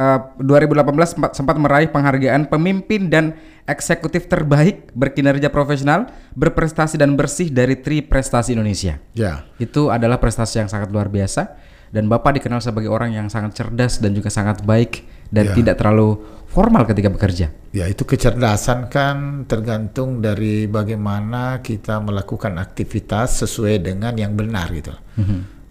eh, 0.00 0.18
2018 0.40 0.80
sempat, 1.04 1.30
sempat 1.36 1.56
meraih 1.60 1.92
penghargaan 1.92 2.48
pemimpin 2.48 3.12
dan 3.12 3.36
eksekutif 3.68 4.26
terbaik 4.26 4.88
berkinerja 4.96 5.52
profesional, 5.52 6.08
berprestasi 6.32 6.96
dan 6.96 7.14
bersih 7.14 7.52
dari 7.52 7.76
Tri 7.76 8.00
Prestasi 8.00 8.56
Indonesia. 8.56 8.96
ya 9.12 9.44
Itu 9.60 9.92
adalah 9.92 10.16
prestasi 10.16 10.64
yang 10.64 10.72
sangat 10.72 10.88
luar 10.88 11.12
biasa 11.12 11.54
dan 11.90 12.08
Bapak 12.08 12.40
dikenal 12.40 12.62
sebagai 12.62 12.88
orang 12.88 13.12
yang 13.12 13.26
sangat 13.28 13.60
cerdas 13.60 13.98
dan 14.00 14.14
juga 14.16 14.30
sangat 14.30 14.62
baik 14.64 15.04
dan 15.30 15.50
Ya. 15.50 15.54
tidak 15.54 15.78
terlalu 15.78 16.18
formal 16.50 16.82
ketika 16.82 17.06
bekerja. 17.06 17.54
Ya 17.70 17.86
itu 17.86 18.02
kecerdasan 18.02 18.90
kan 18.90 19.46
tergantung 19.46 20.18
dari 20.18 20.66
bagaimana 20.66 21.62
kita 21.62 22.02
melakukan 22.02 22.58
aktivitas 22.58 23.46
sesuai 23.46 23.78
dengan 23.78 24.18
yang 24.18 24.34
benar 24.34 24.66
gitu. 24.74 24.90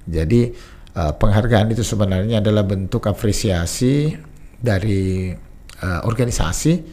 Jadi 0.08 0.56
uh, 0.96 1.12
penghargaan 1.18 1.72
itu 1.74 1.84
sebenarnya 1.86 2.42
adalah 2.42 2.64
bentuk 2.66 3.06
apresiasi 3.06 4.18
dari 4.60 5.32
uh, 5.84 6.02
organisasi 6.08 6.84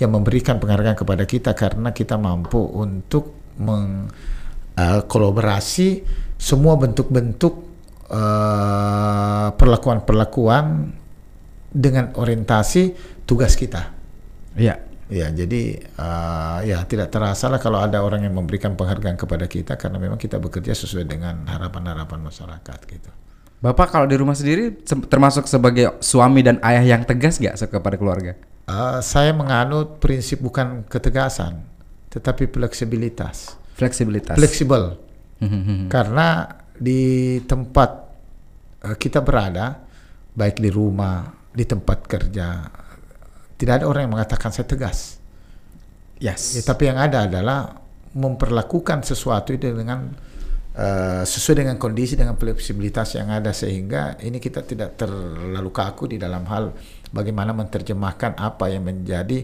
yang 0.00 0.10
memberikan 0.14 0.58
penghargaan 0.58 0.96
kepada 0.98 1.24
kita 1.26 1.54
karena 1.54 1.92
kita 1.94 2.18
mampu 2.18 2.58
untuk 2.58 3.34
mengkolaborasi 3.62 6.02
semua 6.34 6.74
bentuk-bentuk 6.74 7.54
uh, 8.10 9.54
perlakuan-perlakuan 9.54 10.90
dengan 11.72 12.12
orientasi 12.18 12.92
tugas 13.24 13.56
kita. 13.56 13.92
Iya. 14.58 14.90
Ya, 15.12 15.28
jadi 15.28 15.76
eh, 15.76 16.58
ya 16.72 16.88
tidak 16.88 17.12
terasa 17.12 17.52
lah 17.52 17.60
kalau 17.60 17.84
ada 17.84 18.00
orang 18.00 18.24
yang 18.24 18.32
memberikan 18.32 18.80
penghargaan 18.80 19.20
kepada 19.20 19.44
kita 19.44 19.76
karena 19.76 20.00
memang 20.00 20.16
kita 20.16 20.40
bekerja 20.40 20.72
sesuai 20.72 21.04
dengan 21.04 21.44
harapan-harapan 21.44 22.32
masyarakat 22.32 22.78
gitu. 22.88 23.12
Bapak 23.62 23.94
kalau 23.94 24.10
di 24.10 24.18
rumah 24.18 24.34
sendiri 24.34 24.74
termasuk 25.06 25.46
sebagai 25.46 25.94
suami 26.02 26.42
dan 26.42 26.58
ayah 26.66 26.98
yang 26.98 27.06
tegas 27.06 27.38
gak 27.38 27.54
kepada 27.70 27.94
keluarga? 27.94 28.34
Eh, 28.66 28.98
saya 29.06 29.30
menganut 29.30 30.02
prinsip 30.02 30.42
bukan 30.42 30.82
ketegasan, 30.90 31.62
tetapi 32.10 32.50
fleksibilitas. 32.50 33.54
Fleksibilitas. 33.78 34.34
Fleksibel. 34.34 34.98
Mhm. 35.38 35.86
Karena 35.86 36.50
di 36.74 37.38
tempat 37.46 37.90
eh, 38.82 38.96
kita 38.98 39.22
berada, 39.22 39.78
baik 40.34 40.58
di 40.58 40.70
rumah, 40.74 41.30
di 41.54 41.62
tempat 41.62 42.02
kerja, 42.10 42.66
tidak 43.54 43.78
ada 43.78 43.86
orang 43.86 44.10
yang 44.10 44.14
mengatakan 44.18 44.50
saya 44.50 44.66
tegas. 44.66 45.22
yes. 46.18 46.58
Ya, 46.58 46.62
tapi 46.66 46.90
yang 46.90 46.98
ada 46.98 47.30
adalah 47.30 47.78
memperlakukan 48.10 49.06
sesuatu 49.06 49.54
itu 49.54 49.70
dengan 49.70 50.14
eh, 50.76 51.22
sesuai 51.24 51.64
dengan 51.64 51.76
kondisi 51.80 52.16
dengan 52.16 52.36
fleksibilitas 52.36 53.16
yang 53.16 53.28
ada 53.32 53.52
sehingga 53.52 54.16
ini 54.20 54.40
kita 54.40 54.64
tidak 54.64 54.96
terlalu 54.96 55.70
kaku 55.72 56.12
di 56.12 56.16
dalam 56.20 56.44
hal 56.48 56.72
bagaimana 57.12 57.52
menerjemahkan 57.52 58.36
apa 58.36 58.72
yang 58.72 58.84
menjadi 58.88 59.38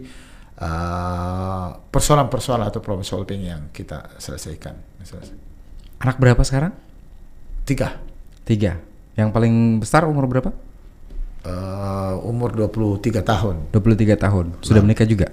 eh, 0.59 1.69
persoalan-persoalan 1.79 2.67
atau 2.69 2.81
problem 2.81 3.05
solving 3.05 3.43
yang 3.49 3.63
kita 3.73 4.17
selesaikan. 4.21 4.75
Selesai. 5.05 5.37
Anak 6.05 6.21
berapa 6.21 6.41
sekarang? 6.45 6.73
Tiga, 7.69 8.01
Tiga. 8.49 8.81
Yang 9.13 9.29
paling 9.35 9.55
besar 9.83 10.09
umur 10.09 10.25
berapa? 10.25 10.55
eh, 11.49 12.15
umur 12.25 12.51
23 12.55 13.23
tahun. 13.23 13.71
23 13.73 14.17
tahun. 14.19 14.47
Sudah 14.63 14.83
menikah 14.83 15.07
juga? 15.07 15.31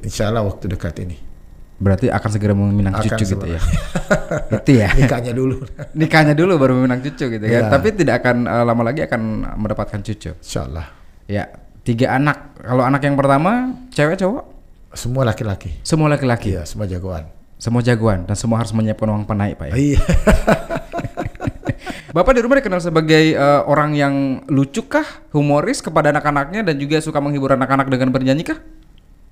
Insya 0.00 0.28
Allah 0.32 0.44
waktu 0.44 0.68
dekat 0.70 0.96
ini. 1.04 1.16
Berarti 1.80 2.12
akan 2.12 2.28
segera 2.28 2.52
meminang 2.52 2.92
Akan 2.92 3.08
cucu 3.08 3.24
gitu 3.24 3.40
segera. 3.40 3.56
ya. 3.56 3.60
itu 4.60 4.72
ya. 4.76 4.88
Nikahnya 4.92 5.32
dulu. 5.32 5.64
Nikahnya 6.00 6.34
dulu 6.36 6.52
baru 6.60 6.76
meminang 6.76 7.00
cucu 7.00 7.24
gitu 7.32 7.40
ya. 7.40 7.64
Iya. 7.64 7.72
Tapi 7.72 7.88
tidak 7.96 8.20
akan 8.20 8.44
eh, 8.44 8.64
lama 8.68 8.82
lagi 8.84 9.00
akan 9.08 9.20
mendapatkan 9.56 10.00
cucu. 10.04 10.36
Insya 10.36 10.68
Allah. 10.68 10.92
Ya, 11.24 11.48
tiga 11.80 12.12
anak. 12.14 12.60
Kalau 12.60 12.84
anak 12.84 13.00
yang 13.00 13.16
pertama, 13.16 13.72
cewek 13.90 14.20
cowok, 14.20 14.44
Semua 14.92 15.22
laki-laki. 15.24 15.80
semua 15.80 16.10
laki-laki, 16.10 16.52
Iya, 16.52 16.68
semua 16.68 16.84
jagoan. 16.84 17.24
semua 17.56 17.78
jagoan 17.80 18.24
dan 18.24 18.34
semua 18.34 18.58
harus 18.58 18.72
menyiapkan 18.72 19.06
uang 19.06 19.24
penaik, 19.24 19.56
Pak 19.56 19.66
ya. 19.70 19.74
Iya. 19.78 20.00
Bapak 22.10 22.34
di 22.34 22.42
rumah 22.42 22.58
dikenal 22.58 22.82
sebagai 22.82 23.38
eh, 23.38 23.60
orang 23.64 23.94
yang 23.94 24.14
lucu 24.50 24.82
kah, 24.82 25.06
humoris 25.30 25.78
kepada 25.78 26.10
anak-anaknya 26.10 26.66
dan 26.66 26.74
juga 26.74 26.98
suka 26.98 27.22
menghibur 27.22 27.54
anak-anak 27.54 27.86
dengan 27.86 28.10
bernyanyi 28.10 28.42
kah? 28.42 28.58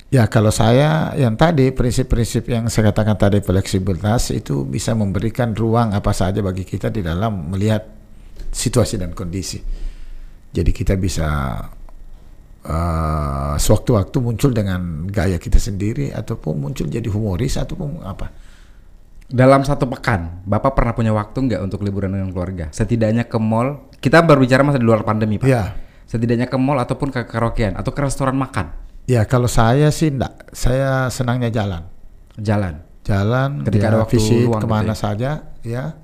Ya 0.08 0.24
kalau 0.24 0.48
saya 0.48 1.12
yang 1.20 1.36
tadi 1.36 1.68
prinsip-prinsip 1.68 2.48
yang 2.48 2.72
saya 2.72 2.88
katakan 2.88 3.20
tadi 3.20 3.44
fleksibilitas 3.44 4.32
itu 4.32 4.64
bisa 4.64 4.96
memberikan 4.96 5.52
ruang 5.52 5.92
apa 5.92 6.16
saja 6.16 6.40
bagi 6.40 6.64
kita 6.64 6.88
di 6.88 7.04
dalam 7.04 7.52
melihat 7.52 7.84
situasi 8.48 8.96
dan 8.96 9.12
kondisi. 9.12 9.60
Jadi 10.48 10.72
kita 10.72 10.96
bisa 10.96 11.60
eh, 12.64 13.54
sewaktu-waktu 13.60 14.16
muncul 14.24 14.56
dengan 14.56 15.04
gaya 15.12 15.36
kita 15.36 15.60
sendiri 15.60 16.08
ataupun 16.16 16.56
muncul 16.56 16.88
jadi 16.88 17.04
humoris 17.12 17.60
ataupun 17.60 18.00
apa. 18.00 18.32
Dalam 19.28 19.60
satu 19.60 19.84
pekan, 19.92 20.40
Bapak 20.48 20.72
pernah 20.72 20.96
punya 20.96 21.12
waktu 21.12 21.36
nggak 21.36 21.60
untuk 21.60 21.84
liburan 21.84 22.16
dengan 22.16 22.32
keluarga? 22.32 22.72
Setidaknya 22.72 23.28
ke 23.28 23.36
mall. 23.36 23.92
Kita 24.00 24.24
baru 24.24 24.40
bicara 24.40 24.64
masa 24.64 24.80
di 24.80 24.88
luar 24.88 25.04
pandemi, 25.04 25.36
Pak. 25.36 25.44
Ya, 25.44 25.76
Setidaknya 26.08 26.48
ke 26.48 26.56
mall 26.56 26.80
ataupun 26.80 27.12
ke 27.12 27.28
karaokean 27.28 27.76
atau 27.76 27.92
ke 27.92 28.00
restoran 28.00 28.32
makan, 28.40 28.72
ya 29.08 29.24
kalau 29.24 29.48
saya 29.48 29.88
sih 29.88 30.12
enggak, 30.12 30.52
saya 30.52 31.08
senangnya 31.08 31.48
jalan. 31.50 31.82
jalan. 32.38 32.84
Jalan, 33.02 33.64
Ketika 33.64 33.80
ya, 33.82 33.90
ada 33.90 33.98
waktu 34.04 34.20
visit 34.20 34.44
luang 34.44 34.60
gitu 34.60 34.68
ke 34.68 34.68
mana 34.68 34.92
ya. 34.92 34.94
saja, 34.94 35.30
ya. 35.64 35.96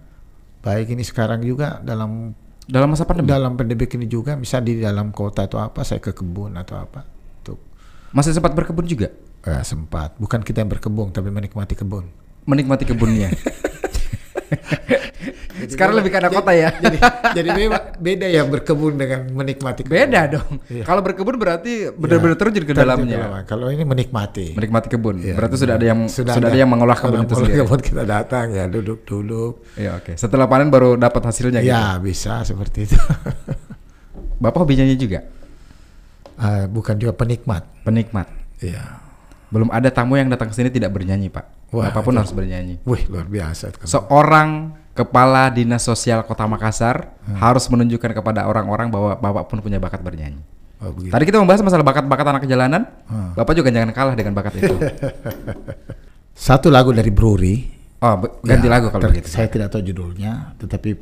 Baik 0.64 0.88
ini 0.88 1.04
sekarang 1.04 1.44
juga 1.44 1.76
dalam 1.78 2.32
Dalam 2.64 2.88
masa 2.88 3.04
pandemi. 3.04 3.28
dalam 3.28 3.52
pandemi 3.54 3.84
ini 3.84 4.08
juga 4.08 4.32
bisa 4.34 4.56
di 4.56 4.80
dalam 4.80 5.12
kota 5.12 5.44
atau 5.44 5.60
apa 5.60 5.84
saya 5.84 6.00
ke 6.00 6.16
kebun 6.16 6.56
atau 6.56 6.80
apa 6.80 7.04
untuk 7.38 7.60
Masih 8.08 8.32
sempat 8.32 8.56
berkebun 8.56 8.88
juga? 8.88 9.12
eh, 9.44 9.60
sempat 9.60 10.16
bukan 10.16 10.40
kita 10.40 10.64
yang 10.64 10.72
berkebun 10.72 11.12
tapi 11.12 11.28
menikmati 11.28 11.76
kebun 11.76 12.08
Menikmati 12.44 12.84
kebunnya. 12.84 13.28
Sekarang 15.72 15.94
lebih 15.98 16.10
ke 16.10 16.18
anak 16.18 16.32
kota 16.34 16.52
ya. 16.52 16.68
jadi 16.84 16.98
jadi 17.34 17.50
beda 17.96 18.26
ya 18.26 18.42
berkebun 18.44 18.98
dengan 18.98 19.30
menikmati 19.30 19.86
kebun. 19.86 19.94
Beda 19.94 20.20
dong. 20.28 20.60
Iya. 20.68 20.84
Kalau 20.84 21.00
berkebun 21.00 21.34
berarti 21.38 21.90
benar-benar 21.94 22.36
terjun 22.36 22.64
ke 22.66 22.74
dalamnya. 22.74 23.18
dalam. 23.18 23.44
kalau 23.46 23.66
ini 23.70 23.84
menikmati 23.86 24.54
Menikmati 24.58 24.86
kebun. 24.90 25.22
Iya, 25.22 25.34
berarti 25.38 25.56
sudah 25.56 25.74
ada 25.78 25.86
yang 25.86 26.00
sudah, 26.10 26.32
ada 26.36 26.46
ada 26.50 26.58
yang 26.58 26.70
mengolah 26.70 26.96
kebun 26.98 27.24
itu 27.24 27.34
sendiri. 27.38 27.56
kebun 27.64 27.80
kita 27.80 28.02
datang 28.04 28.46
ya 28.52 28.64
duduk-duduk 28.68 29.52
Iya, 29.78 29.98
oke. 30.02 30.12
Setelah 30.18 30.46
panen 30.50 30.68
baru 30.68 30.94
dapat 30.98 31.22
hasilnya 31.26 31.60
gitu. 31.62 31.70
ya 31.72 31.98
bisa 31.98 32.42
seperti 32.44 32.90
itu 32.90 32.98
Bapak 34.42 34.66
hobi 34.66 34.76
nyanyi 34.76 34.98
juga? 34.98 35.22
Eh, 36.34 36.66
bukan 36.66 36.98
juga 36.98 37.14
penikmat 37.14 37.62
Penikmat. 37.86 38.26
ya 38.58 39.00
Belum 39.54 39.70
ada 39.70 39.86
tamu 39.86 40.18
yang 40.18 40.26
datang 40.26 40.50
ke 40.50 40.54
sini 40.58 40.66
tidak 40.66 40.90
bernyanyi, 40.90 41.30
Pak. 41.30 41.63
Wah, 41.74 41.90
Bapak 41.90 42.00
pun 42.00 42.12
itu- 42.12 42.20
harus 42.22 42.32
bernyanyi. 42.32 42.74
wih 42.82 43.02
luar 43.06 43.26
biasa 43.26 43.68
itu. 43.68 43.78
Seorang 43.82 44.48
kepala 44.94 45.50
dinas 45.50 45.82
sosial 45.82 46.22
Kota 46.22 46.46
Makassar 46.46 47.10
Hmm. 47.20 47.34
harus 47.36 47.66
menunjukkan 47.66 48.14
kepada 48.14 48.46
orang-orang 48.46 48.86
bahwa 48.88 49.18
Bapak 49.18 49.50
pun 49.50 49.58
punya 49.58 49.76
bakat 49.76 49.98
bernyanyi. 49.98 50.38
Oh, 50.78 50.92
begitu. 50.92 51.10
Tadi 51.10 51.24
kita 51.24 51.38
membahas 51.38 51.60
masalah 51.60 51.82
bakat-bakat 51.82 52.26
anak 52.28 52.44
jalanan. 52.44 52.82
Hmm. 53.04 53.34
Bapak 53.34 53.52
juga 53.52 53.68
jangan 53.68 53.90
kalah 53.90 54.14
dengan 54.14 54.32
bakat 54.32 54.54
itu. 54.56 54.70
satu 56.34 56.68
lagu 56.68 56.90
dari 56.90 57.10
Bruri 57.10 57.56
Oh, 57.98 58.20
ganti 58.38 58.68
Ya, 58.68 58.72
lagu 58.76 58.92
kalau 58.92 59.08
begitu. 59.08 59.32
Saya 59.32 59.48
tidak 59.48 59.72
tahu 59.72 59.80
judulnya, 59.80 60.52
tetapi 60.60 60.92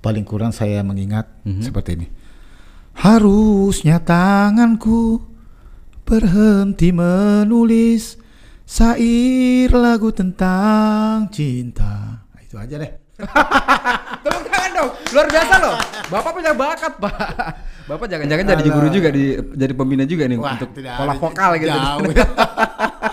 paling 0.00 0.24
kurang 0.24 0.50
saya 0.50 0.80
mengingat 0.80 1.28
Mhm. 1.44 1.60
seperti 1.60 2.00
ini. 2.00 2.06
Harusnya 2.96 4.00
tanganku 4.00 5.20
berhenti 6.02 6.90
menulis 6.90 8.16
syair 8.68 9.72
lagu 9.72 10.12
tentang 10.12 11.32
cinta. 11.32 12.20
Nah, 12.20 12.40
Itu 12.44 12.60
aja 12.60 12.76
deh. 12.76 12.92
Tepuk 14.22 14.44
tangan 14.52 14.70
dong. 14.76 14.90
Luar 15.16 15.26
biasa 15.32 15.54
loh. 15.56 15.74
Bapak 16.12 16.30
punya 16.36 16.52
bakat, 16.52 16.92
Pak. 17.00 17.16
Bapak 17.88 18.06
jangan-jangan 18.12 18.44
jadi 18.60 18.68
guru 18.68 18.88
juga 18.92 19.08
di 19.08 19.32
jadi 19.56 19.72
pembina 19.72 20.04
juga 20.04 20.28
nih 20.28 20.36
Wah, 20.36 20.60
untuk 20.60 20.76
pola 20.76 21.14
vokal 21.16 21.50
gitu. 21.56 21.72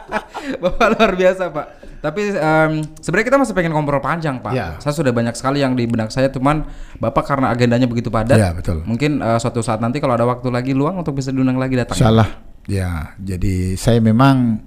Bapak 0.67 0.87
luar 0.99 1.11
biasa, 1.15 1.43
Pak. 1.49 1.67
Tapi 2.03 2.21
em, 2.35 2.71
sebenarnya 2.99 3.27
kita 3.31 3.39
masih 3.39 3.53
pengen 3.55 3.71
ngobrol 3.71 4.03
panjang, 4.03 4.43
Pak. 4.43 4.51
Ya. 4.51 4.75
Saya 4.83 4.91
sudah 4.91 5.15
banyak 5.15 5.33
sekali 5.39 5.63
yang 5.63 5.73
di 5.73 5.87
benak 5.87 6.11
saya, 6.11 6.27
cuman 6.27 6.67
Bapak 6.99 7.23
karena 7.23 7.49
agendanya 7.49 7.87
begitu 7.87 8.11
padat. 8.11 8.35
Ya, 8.35 8.51
betul. 8.51 8.83
Mungkin 8.83 9.23
eh, 9.23 9.39
suatu 9.39 9.63
saat 9.63 9.79
nanti 9.79 10.03
kalau 10.03 10.19
ada 10.19 10.27
waktu 10.27 10.51
lagi 10.51 10.75
luang 10.75 10.99
untuk 10.99 11.15
bisa 11.15 11.31
diundang 11.31 11.55
lagi 11.55 11.79
datang. 11.79 11.95
Salah. 11.95 12.43
Ya, 12.67 13.15
jadi 13.17 13.79
saya 13.79 14.03
memang 14.03 14.59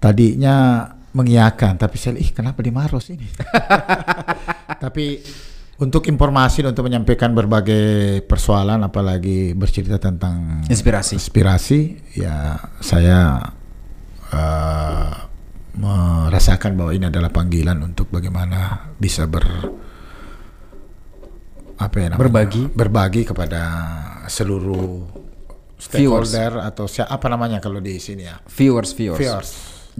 tadinya 0.00 0.88
mengiyakan, 1.10 1.76
tapi 1.76 1.98
saya 1.98 2.16
ih 2.16 2.30
kenapa 2.30 2.62
di 2.62 2.70
Maros 2.70 3.10
ini? 3.10 3.26
tapi 4.84 5.20
untuk 5.76 6.06
informasi 6.06 6.62
dan 6.62 6.72
untuk 6.72 6.86
menyampaikan 6.86 7.32
berbagai 7.32 8.20
persoalan, 8.24 8.80
apalagi 8.80 9.52
bercerita 9.52 9.96
tentang 9.96 10.64
Inspirasi. 10.66 11.16
inspirasi, 11.16 11.80
ya 12.14 12.56
saya 12.78 13.40
eh, 14.28 15.10
merasakan 15.74 16.76
bahwa 16.76 16.92
ini 16.92 17.06
adalah 17.06 17.28
panggilan 17.28 17.80
untuk 17.80 18.08
bagaimana 18.08 18.92
bisa 18.96 19.24
ber 19.24 19.44
apa 21.80 21.96
ya 21.96 22.06
namanya? 22.12 22.20
Berbagi. 22.20 22.62
berbagi 22.70 23.22
kepada 23.24 23.62
seluruh 24.28 25.08
Viewers. 25.80 26.28
stakeholder 26.28 26.60
atau 26.60 26.84
si- 26.84 27.00
apa 27.00 27.24
namanya 27.26 27.56
kalau 27.56 27.80
di 27.80 27.96
sini 27.96 28.28
ya 28.28 28.36
Viewers, 28.52 28.92
viewers. 28.92 29.16
viewers 29.16 29.50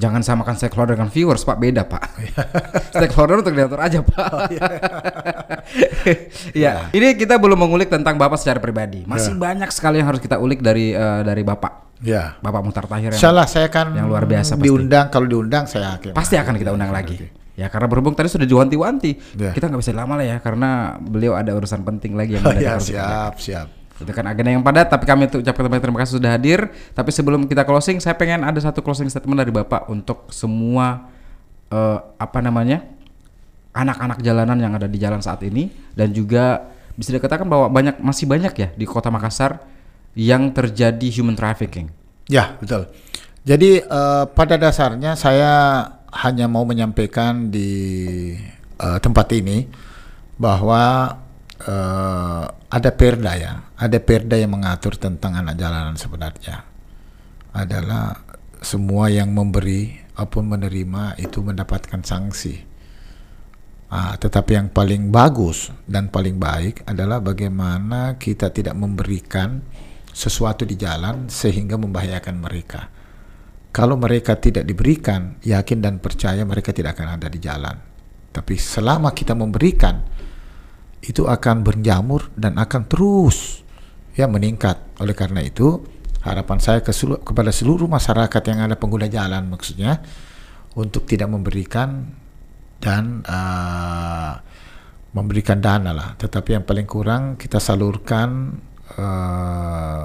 Jangan 0.00 0.24
samakan 0.24 0.56
stakeholder 0.56 0.96
dengan 0.96 1.12
viewers, 1.12 1.44
Pak. 1.44 1.60
Beda, 1.60 1.84
Pak. 1.84 2.02
stakeholder 2.96 3.36
untuk 3.38 3.52
diatur 3.52 3.76
aja, 3.78 4.00
Pak. 4.00 4.28
Iya. 6.50 6.88
Ini 6.90 7.14
kita 7.14 7.36
belum 7.36 7.60
mengulik 7.60 7.86
tentang 7.86 8.16
Bapak 8.16 8.40
secara 8.40 8.58
pribadi. 8.58 9.04
Masih 9.04 9.36
banyak 9.36 9.68
sekali 9.70 10.00
yang 10.00 10.08
harus 10.08 10.18
kita 10.18 10.40
ulik 10.40 10.58
dari 10.60 10.90
eh, 10.90 11.20
dari 11.22 11.44
Bapak. 11.44 11.92
ya 12.00 12.40
Bapak 12.40 12.64
Muhtar 12.64 12.88
Tahir 12.88 13.12
yang 13.12 13.20
Insyaallah 13.20 13.44
saya 13.44 13.68
akan 13.68 13.92
yang 13.92 14.08
luar 14.08 14.24
biasa 14.24 14.56
pasti. 14.56 14.64
diundang 14.64 15.06
kalau 15.12 15.28
diundang 15.28 15.68
saya 15.68 16.00
akan 16.00 16.16
pasti 16.16 16.34
akan 16.34 16.54
kita 16.56 16.72
undang 16.72 16.88
lagi. 16.88 17.28
Ya 17.52 17.68
karena 17.68 17.86
berhubung 17.86 18.16
tadi 18.16 18.32
sudah 18.32 18.48
diwanti-wanti, 18.48 19.36
Ya. 19.36 19.52
kita 19.52 19.68
nggak 19.68 19.84
bisa 19.84 19.92
lama 19.92 20.16
lah 20.16 20.24
ya 20.24 20.36
karena 20.40 20.96
beliau 20.96 21.36
ada 21.36 21.52
urusan 21.52 21.84
penting 21.84 22.16
lagi 22.16 22.40
yang 22.40 22.44
Oh, 22.48 22.56
ya, 22.56 22.80
siap 22.80 23.36
siap 23.36 23.68
Itu 24.00 24.12
kan 24.16 24.24
agenda 24.24 24.48
yang 24.48 24.64
padat, 24.64 24.88
tapi 24.88 25.04
kami 25.04 25.28
ucapkan 25.28 25.68
banyak 25.68 25.84
terima 25.84 25.98
kasih 26.00 26.16
sudah 26.16 26.32
hadir. 26.32 26.72
Tapi 26.96 27.10
sebelum 27.12 27.44
kita 27.44 27.68
closing, 27.68 28.00
saya 28.00 28.16
pengen 28.16 28.40
ada 28.48 28.56
satu 28.56 28.80
closing 28.80 29.12
statement 29.12 29.36
dari 29.44 29.52
Bapak 29.52 29.92
untuk 29.92 30.32
semua 30.32 31.04
eh, 31.68 31.98
apa 32.16 32.38
namanya 32.40 32.80
anak-anak 33.76 34.24
jalanan 34.24 34.58
yang 34.58 34.72
ada 34.74 34.88
di 34.90 34.98
jalan 34.98 35.22
saat 35.22 35.44
ini 35.46 35.70
dan 35.94 36.10
juga 36.10 36.72
bisa 36.98 37.14
dikatakan 37.14 37.46
bahwa 37.46 37.70
banyak 37.70 38.02
masih 38.02 38.26
banyak 38.26 38.52
ya 38.56 38.68
di 38.74 38.84
Kota 38.88 39.12
Makassar 39.12 39.62
yang 40.16 40.50
terjadi 40.50 41.06
human 41.12 41.38
trafficking. 41.38 41.92
Ya, 42.26 42.56
betul. 42.58 42.88
Jadi 43.44 43.84
eh, 43.84 44.24
pada 44.32 44.56
dasarnya 44.56 45.12
saya 45.14 45.52
hanya 46.10 46.50
mau 46.50 46.64
menyampaikan 46.64 47.52
di 47.52 47.70
eh, 48.80 48.98
tempat 49.04 49.28
ini 49.36 49.70
bahwa 50.40 51.14
eh, 51.64 52.44
ada 52.50 52.90
perda 52.96 53.32
ya, 53.36 53.52
ada 53.76 53.98
perda 54.00 54.36
yang 54.36 54.56
mengatur 54.56 54.96
tentang 54.96 55.36
anak 55.36 55.56
jalanan 55.60 55.96
sebenarnya 55.96 56.64
adalah 57.50 58.14
semua 58.62 59.10
yang 59.10 59.32
memberi 59.32 59.98
maupun 60.14 60.52
menerima 60.52 61.16
itu 61.16 61.40
mendapatkan 61.40 62.04
sanksi. 62.04 62.68
Ah, 63.90 64.14
tetapi 64.14 64.54
yang 64.54 64.68
paling 64.70 65.10
bagus 65.10 65.74
dan 65.88 66.12
paling 66.12 66.38
baik 66.38 66.86
adalah 66.86 67.18
bagaimana 67.18 68.20
kita 68.22 68.54
tidak 68.54 68.78
memberikan 68.78 69.66
sesuatu 70.14 70.62
di 70.62 70.78
jalan 70.78 71.26
sehingga 71.26 71.74
membahayakan 71.74 72.36
mereka. 72.38 72.86
Kalau 73.74 73.98
mereka 73.98 74.38
tidak 74.38 74.66
diberikan, 74.66 75.40
yakin 75.42 75.82
dan 75.82 75.98
percaya 75.98 76.42
mereka 76.46 76.70
tidak 76.70 76.98
akan 76.98 77.18
ada 77.18 77.26
di 77.26 77.38
jalan. 77.42 77.76
Tapi 78.30 78.54
selama 78.54 79.10
kita 79.10 79.34
memberikan, 79.34 80.06
itu 81.00 81.24
akan 81.24 81.64
berjamur 81.64 82.28
dan 82.36 82.60
akan 82.60 82.84
terus 82.84 83.64
ya 84.12 84.28
meningkat. 84.28 84.76
Oleh 85.00 85.16
karena 85.16 85.40
itu, 85.40 85.80
harapan 86.20 86.58
saya 86.60 86.80
ke 86.84 86.92
selu- 86.92 87.20
kepada 87.24 87.48
seluruh 87.48 87.88
masyarakat 87.88 88.42
yang 88.44 88.68
ada 88.68 88.76
pengguna 88.76 89.08
jalan 89.08 89.48
maksudnya 89.48 90.04
untuk 90.76 91.08
tidak 91.08 91.32
memberikan 91.32 92.12
dan 92.80 93.24
uh, 93.24 94.40
memberikan 95.16 95.58
dana 95.58 95.90
lah. 95.92 96.16
Tetapi 96.20 96.60
yang 96.60 96.64
paling 96.64 96.84
kurang 96.84 97.40
kita 97.40 97.56
salurkan 97.56 98.60
uh, 99.00 100.04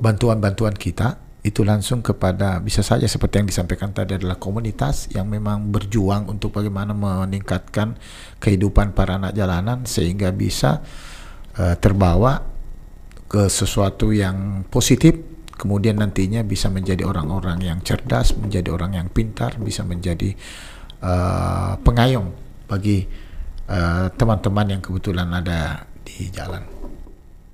bantuan-bantuan 0.00 0.74
kita 0.74 1.29
itu 1.40 1.64
langsung 1.64 2.04
kepada 2.04 2.60
bisa 2.60 2.84
saja 2.84 3.08
seperti 3.08 3.40
yang 3.40 3.48
disampaikan 3.48 3.96
tadi 3.96 4.20
adalah 4.20 4.36
komunitas 4.36 5.08
yang 5.08 5.24
memang 5.24 5.72
berjuang 5.72 6.28
untuk 6.28 6.52
bagaimana 6.52 6.92
meningkatkan 6.92 7.96
kehidupan 8.36 8.92
para 8.92 9.16
anak 9.16 9.32
jalanan 9.32 9.88
sehingga 9.88 10.36
bisa 10.36 10.84
uh, 11.56 11.76
terbawa 11.80 12.44
ke 13.24 13.48
sesuatu 13.48 14.12
yang 14.12 14.68
positif 14.68 15.16
kemudian 15.56 15.96
nantinya 15.96 16.44
bisa 16.44 16.68
menjadi 16.68 17.08
orang-orang 17.08 17.64
yang 17.64 17.78
cerdas 17.80 18.36
menjadi 18.36 18.68
orang 18.68 19.00
yang 19.00 19.08
pintar 19.08 19.56
bisa 19.56 19.80
menjadi 19.80 20.36
uh, 21.00 21.80
pengayom 21.80 22.36
bagi 22.68 23.08
uh, 23.64 24.12
teman-teman 24.12 24.66
uh, 24.68 24.72
yang 24.76 24.82
kebetulan 24.84 25.28
ada 25.32 25.88
di 26.04 26.28
jalan. 26.28 26.62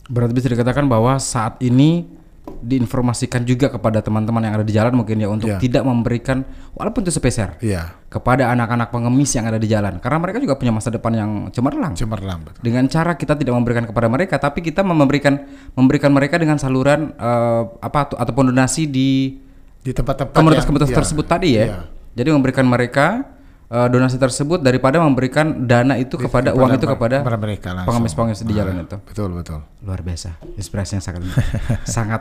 Berarti 0.06 0.32
bisa 0.38 0.50
dikatakan 0.50 0.86
bahwa 0.86 1.18
saat 1.18 1.58
ini 1.62 2.15
diinformasikan 2.46 3.46
juga 3.46 3.70
kepada 3.70 4.02
teman-teman 4.02 4.42
yang 4.42 4.54
ada 4.58 4.66
di 4.66 4.74
jalan 4.74 4.92
mungkin 4.98 5.16
ya 5.22 5.28
untuk 5.30 5.50
yeah. 5.50 5.60
tidak 5.60 5.86
memberikan 5.86 6.42
walaupun 6.74 7.06
itu 7.06 7.14
sepeser 7.14 7.54
yeah. 7.62 7.94
kepada 8.10 8.50
anak-anak 8.50 8.90
pengemis 8.90 9.34
yang 9.38 9.46
ada 9.46 9.60
di 9.60 9.70
jalan 9.70 10.02
karena 10.02 10.18
mereka 10.18 10.38
juga 10.42 10.58
punya 10.58 10.72
masa 10.74 10.90
depan 10.90 11.12
yang 11.14 11.30
cemerlang. 11.54 11.94
Cemerlang. 11.94 12.40
Betul. 12.42 12.60
Dengan 12.66 12.84
cara 12.90 13.14
kita 13.14 13.38
tidak 13.38 13.54
memberikan 13.54 13.84
kepada 13.86 14.06
mereka 14.10 14.34
tapi 14.40 14.64
kita 14.64 14.82
memberikan 14.82 15.46
memberikan 15.78 16.10
mereka 16.10 16.40
dengan 16.40 16.58
saluran 16.58 17.14
uh, 17.18 17.70
apa 17.78 18.16
ataupun 18.18 18.50
donasi 18.50 18.90
di 18.90 19.38
di 19.86 19.94
tempat-tempat 19.94 20.34
komunitas-komunitas 20.34 20.90
yeah. 20.90 20.98
tersebut 20.98 21.26
tadi 21.30 21.48
ya. 21.54 21.64
Yeah. 21.70 21.82
Jadi 22.16 22.28
memberikan 22.32 22.66
mereka 22.66 23.35
uh, 23.70 23.88
donasi 23.90 24.16
tersebut 24.16 24.62
daripada 24.62 25.02
memberikan 25.02 25.66
dana 25.66 25.98
itu 25.98 26.16
kepada, 26.16 26.52
kepada 26.52 26.58
uang 26.58 26.70
itu 26.76 26.86
kepada 26.86 27.16
mereka 27.38 27.70
pengemis-pengemis 27.86 28.42
di 28.46 28.54
jalan 28.54 28.74
nah, 28.82 28.86
itu. 28.86 28.96
Betul 29.06 29.30
betul. 29.34 29.60
Luar 29.82 30.00
biasa. 30.02 30.38
Inspirasi 30.58 30.98
yang 30.98 31.04
sangat 31.04 31.22
sangat 31.96 32.20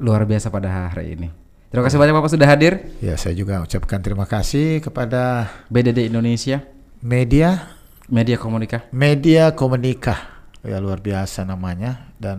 luar 0.00 0.24
biasa 0.24 0.48
pada 0.48 0.92
hari 0.92 1.16
ini. 1.16 1.28
Terima 1.66 1.82
kasih 1.82 1.98
banyak 1.98 2.14
Bapak 2.14 2.30
sudah 2.30 2.48
hadir. 2.48 2.78
Ya, 3.02 3.18
saya 3.18 3.34
juga 3.34 3.60
ucapkan 3.60 3.98
terima 4.00 4.24
kasih 4.24 4.80
kepada 4.80 5.50
BDD 5.68 6.08
Indonesia. 6.08 6.62
Media 7.02 7.76
Media 8.06 8.38
Komunika. 8.38 8.86
Media 8.94 9.50
Komunika. 9.50 10.14
Ya 10.62 10.82
luar 10.82 10.98
biasa 10.98 11.46
namanya 11.46 12.10
dan 12.18 12.38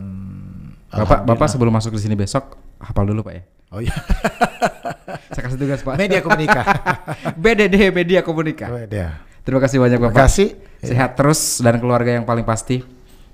Bapak 0.92 1.24
Bapak 1.24 1.48
sebelum 1.48 1.72
masuk 1.72 1.96
di 1.96 2.02
sini 2.04 2.16
besok 2.16 2.60
hafal 2.80 3.08
dulu 3.08 3.28
Pak 3.28 3.34
ya. 3.36 3.44
Oh 3.72 3.80
iya. 3.84 3.96
Saya 5.32 5.44
kasih 5.48 5.60
tugas 5.60 5.80
Pak. 5.84 5.96
Media 6.00 6.20
Komunika. 6.24 6.62
BDD 7.44 7.76
Media 7.92 8.20
Komunika. 8.24 8.68
Media. 8.72 9.08
Terima 9.44 9.60
kasih 9.64 9.78
banyak 9.80 10.00
Bapak. 10.00 10.12
Terima 10.12 10.24
kasih. 10.28 10.48
Sehat 10.84 11.12
ya. 11.14 11.18
terus 11.18 11.40
dan 11.60 11.82
keluarga 11.82 12.12
yang 12.14 12.24
paling 12.24 12.46
pasti 12.46 12.84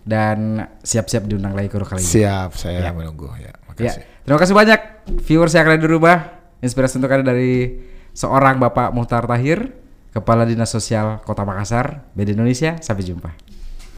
dan 0.04 0.68
siap-siap 0.84 1.28
diundang 1.28 1.56
lagi 1.56 1.72
ke 1.72 1.80
kali 1.80 2.04
ini. 2.04 2.12
Siap, 2.20 2.50
saya 2.60 2.90
ya. 2.90 2.92
menunggu 2.92 3.32
ya. 3.40 3.56
Makasih. 3.72 4.04
Ya. 4.04 4.22
Terima 4.24 4.40
kasih 4.40 4.56
banyak 4.56 4.80
viewers 5.24 5.54
yang 5.56 5.68
ada 5.68 5.80
di 5.80 5.90
rumah. 5.90 6.18
Inspirasi 6.64 6.96
untuk 6.96 7.12
Anda 7.12 7.36
dari 7.36 7.84
seorang 8.16 8.56
Bapak 8.56 8.96
Muhtar 8.96 9.28
Tahir, 9.28 9.76
Kepala 10.16 10.48
Dinas 10.48 10.72
Sosial 10.72 11.20
Kota 11.28 11.44
Makassar, 11.44 12.08
BD 12.16 12.32
Indonesia. 12.38 12.80
Sampai 12.80 13.04
jumpa. 13.04 13.53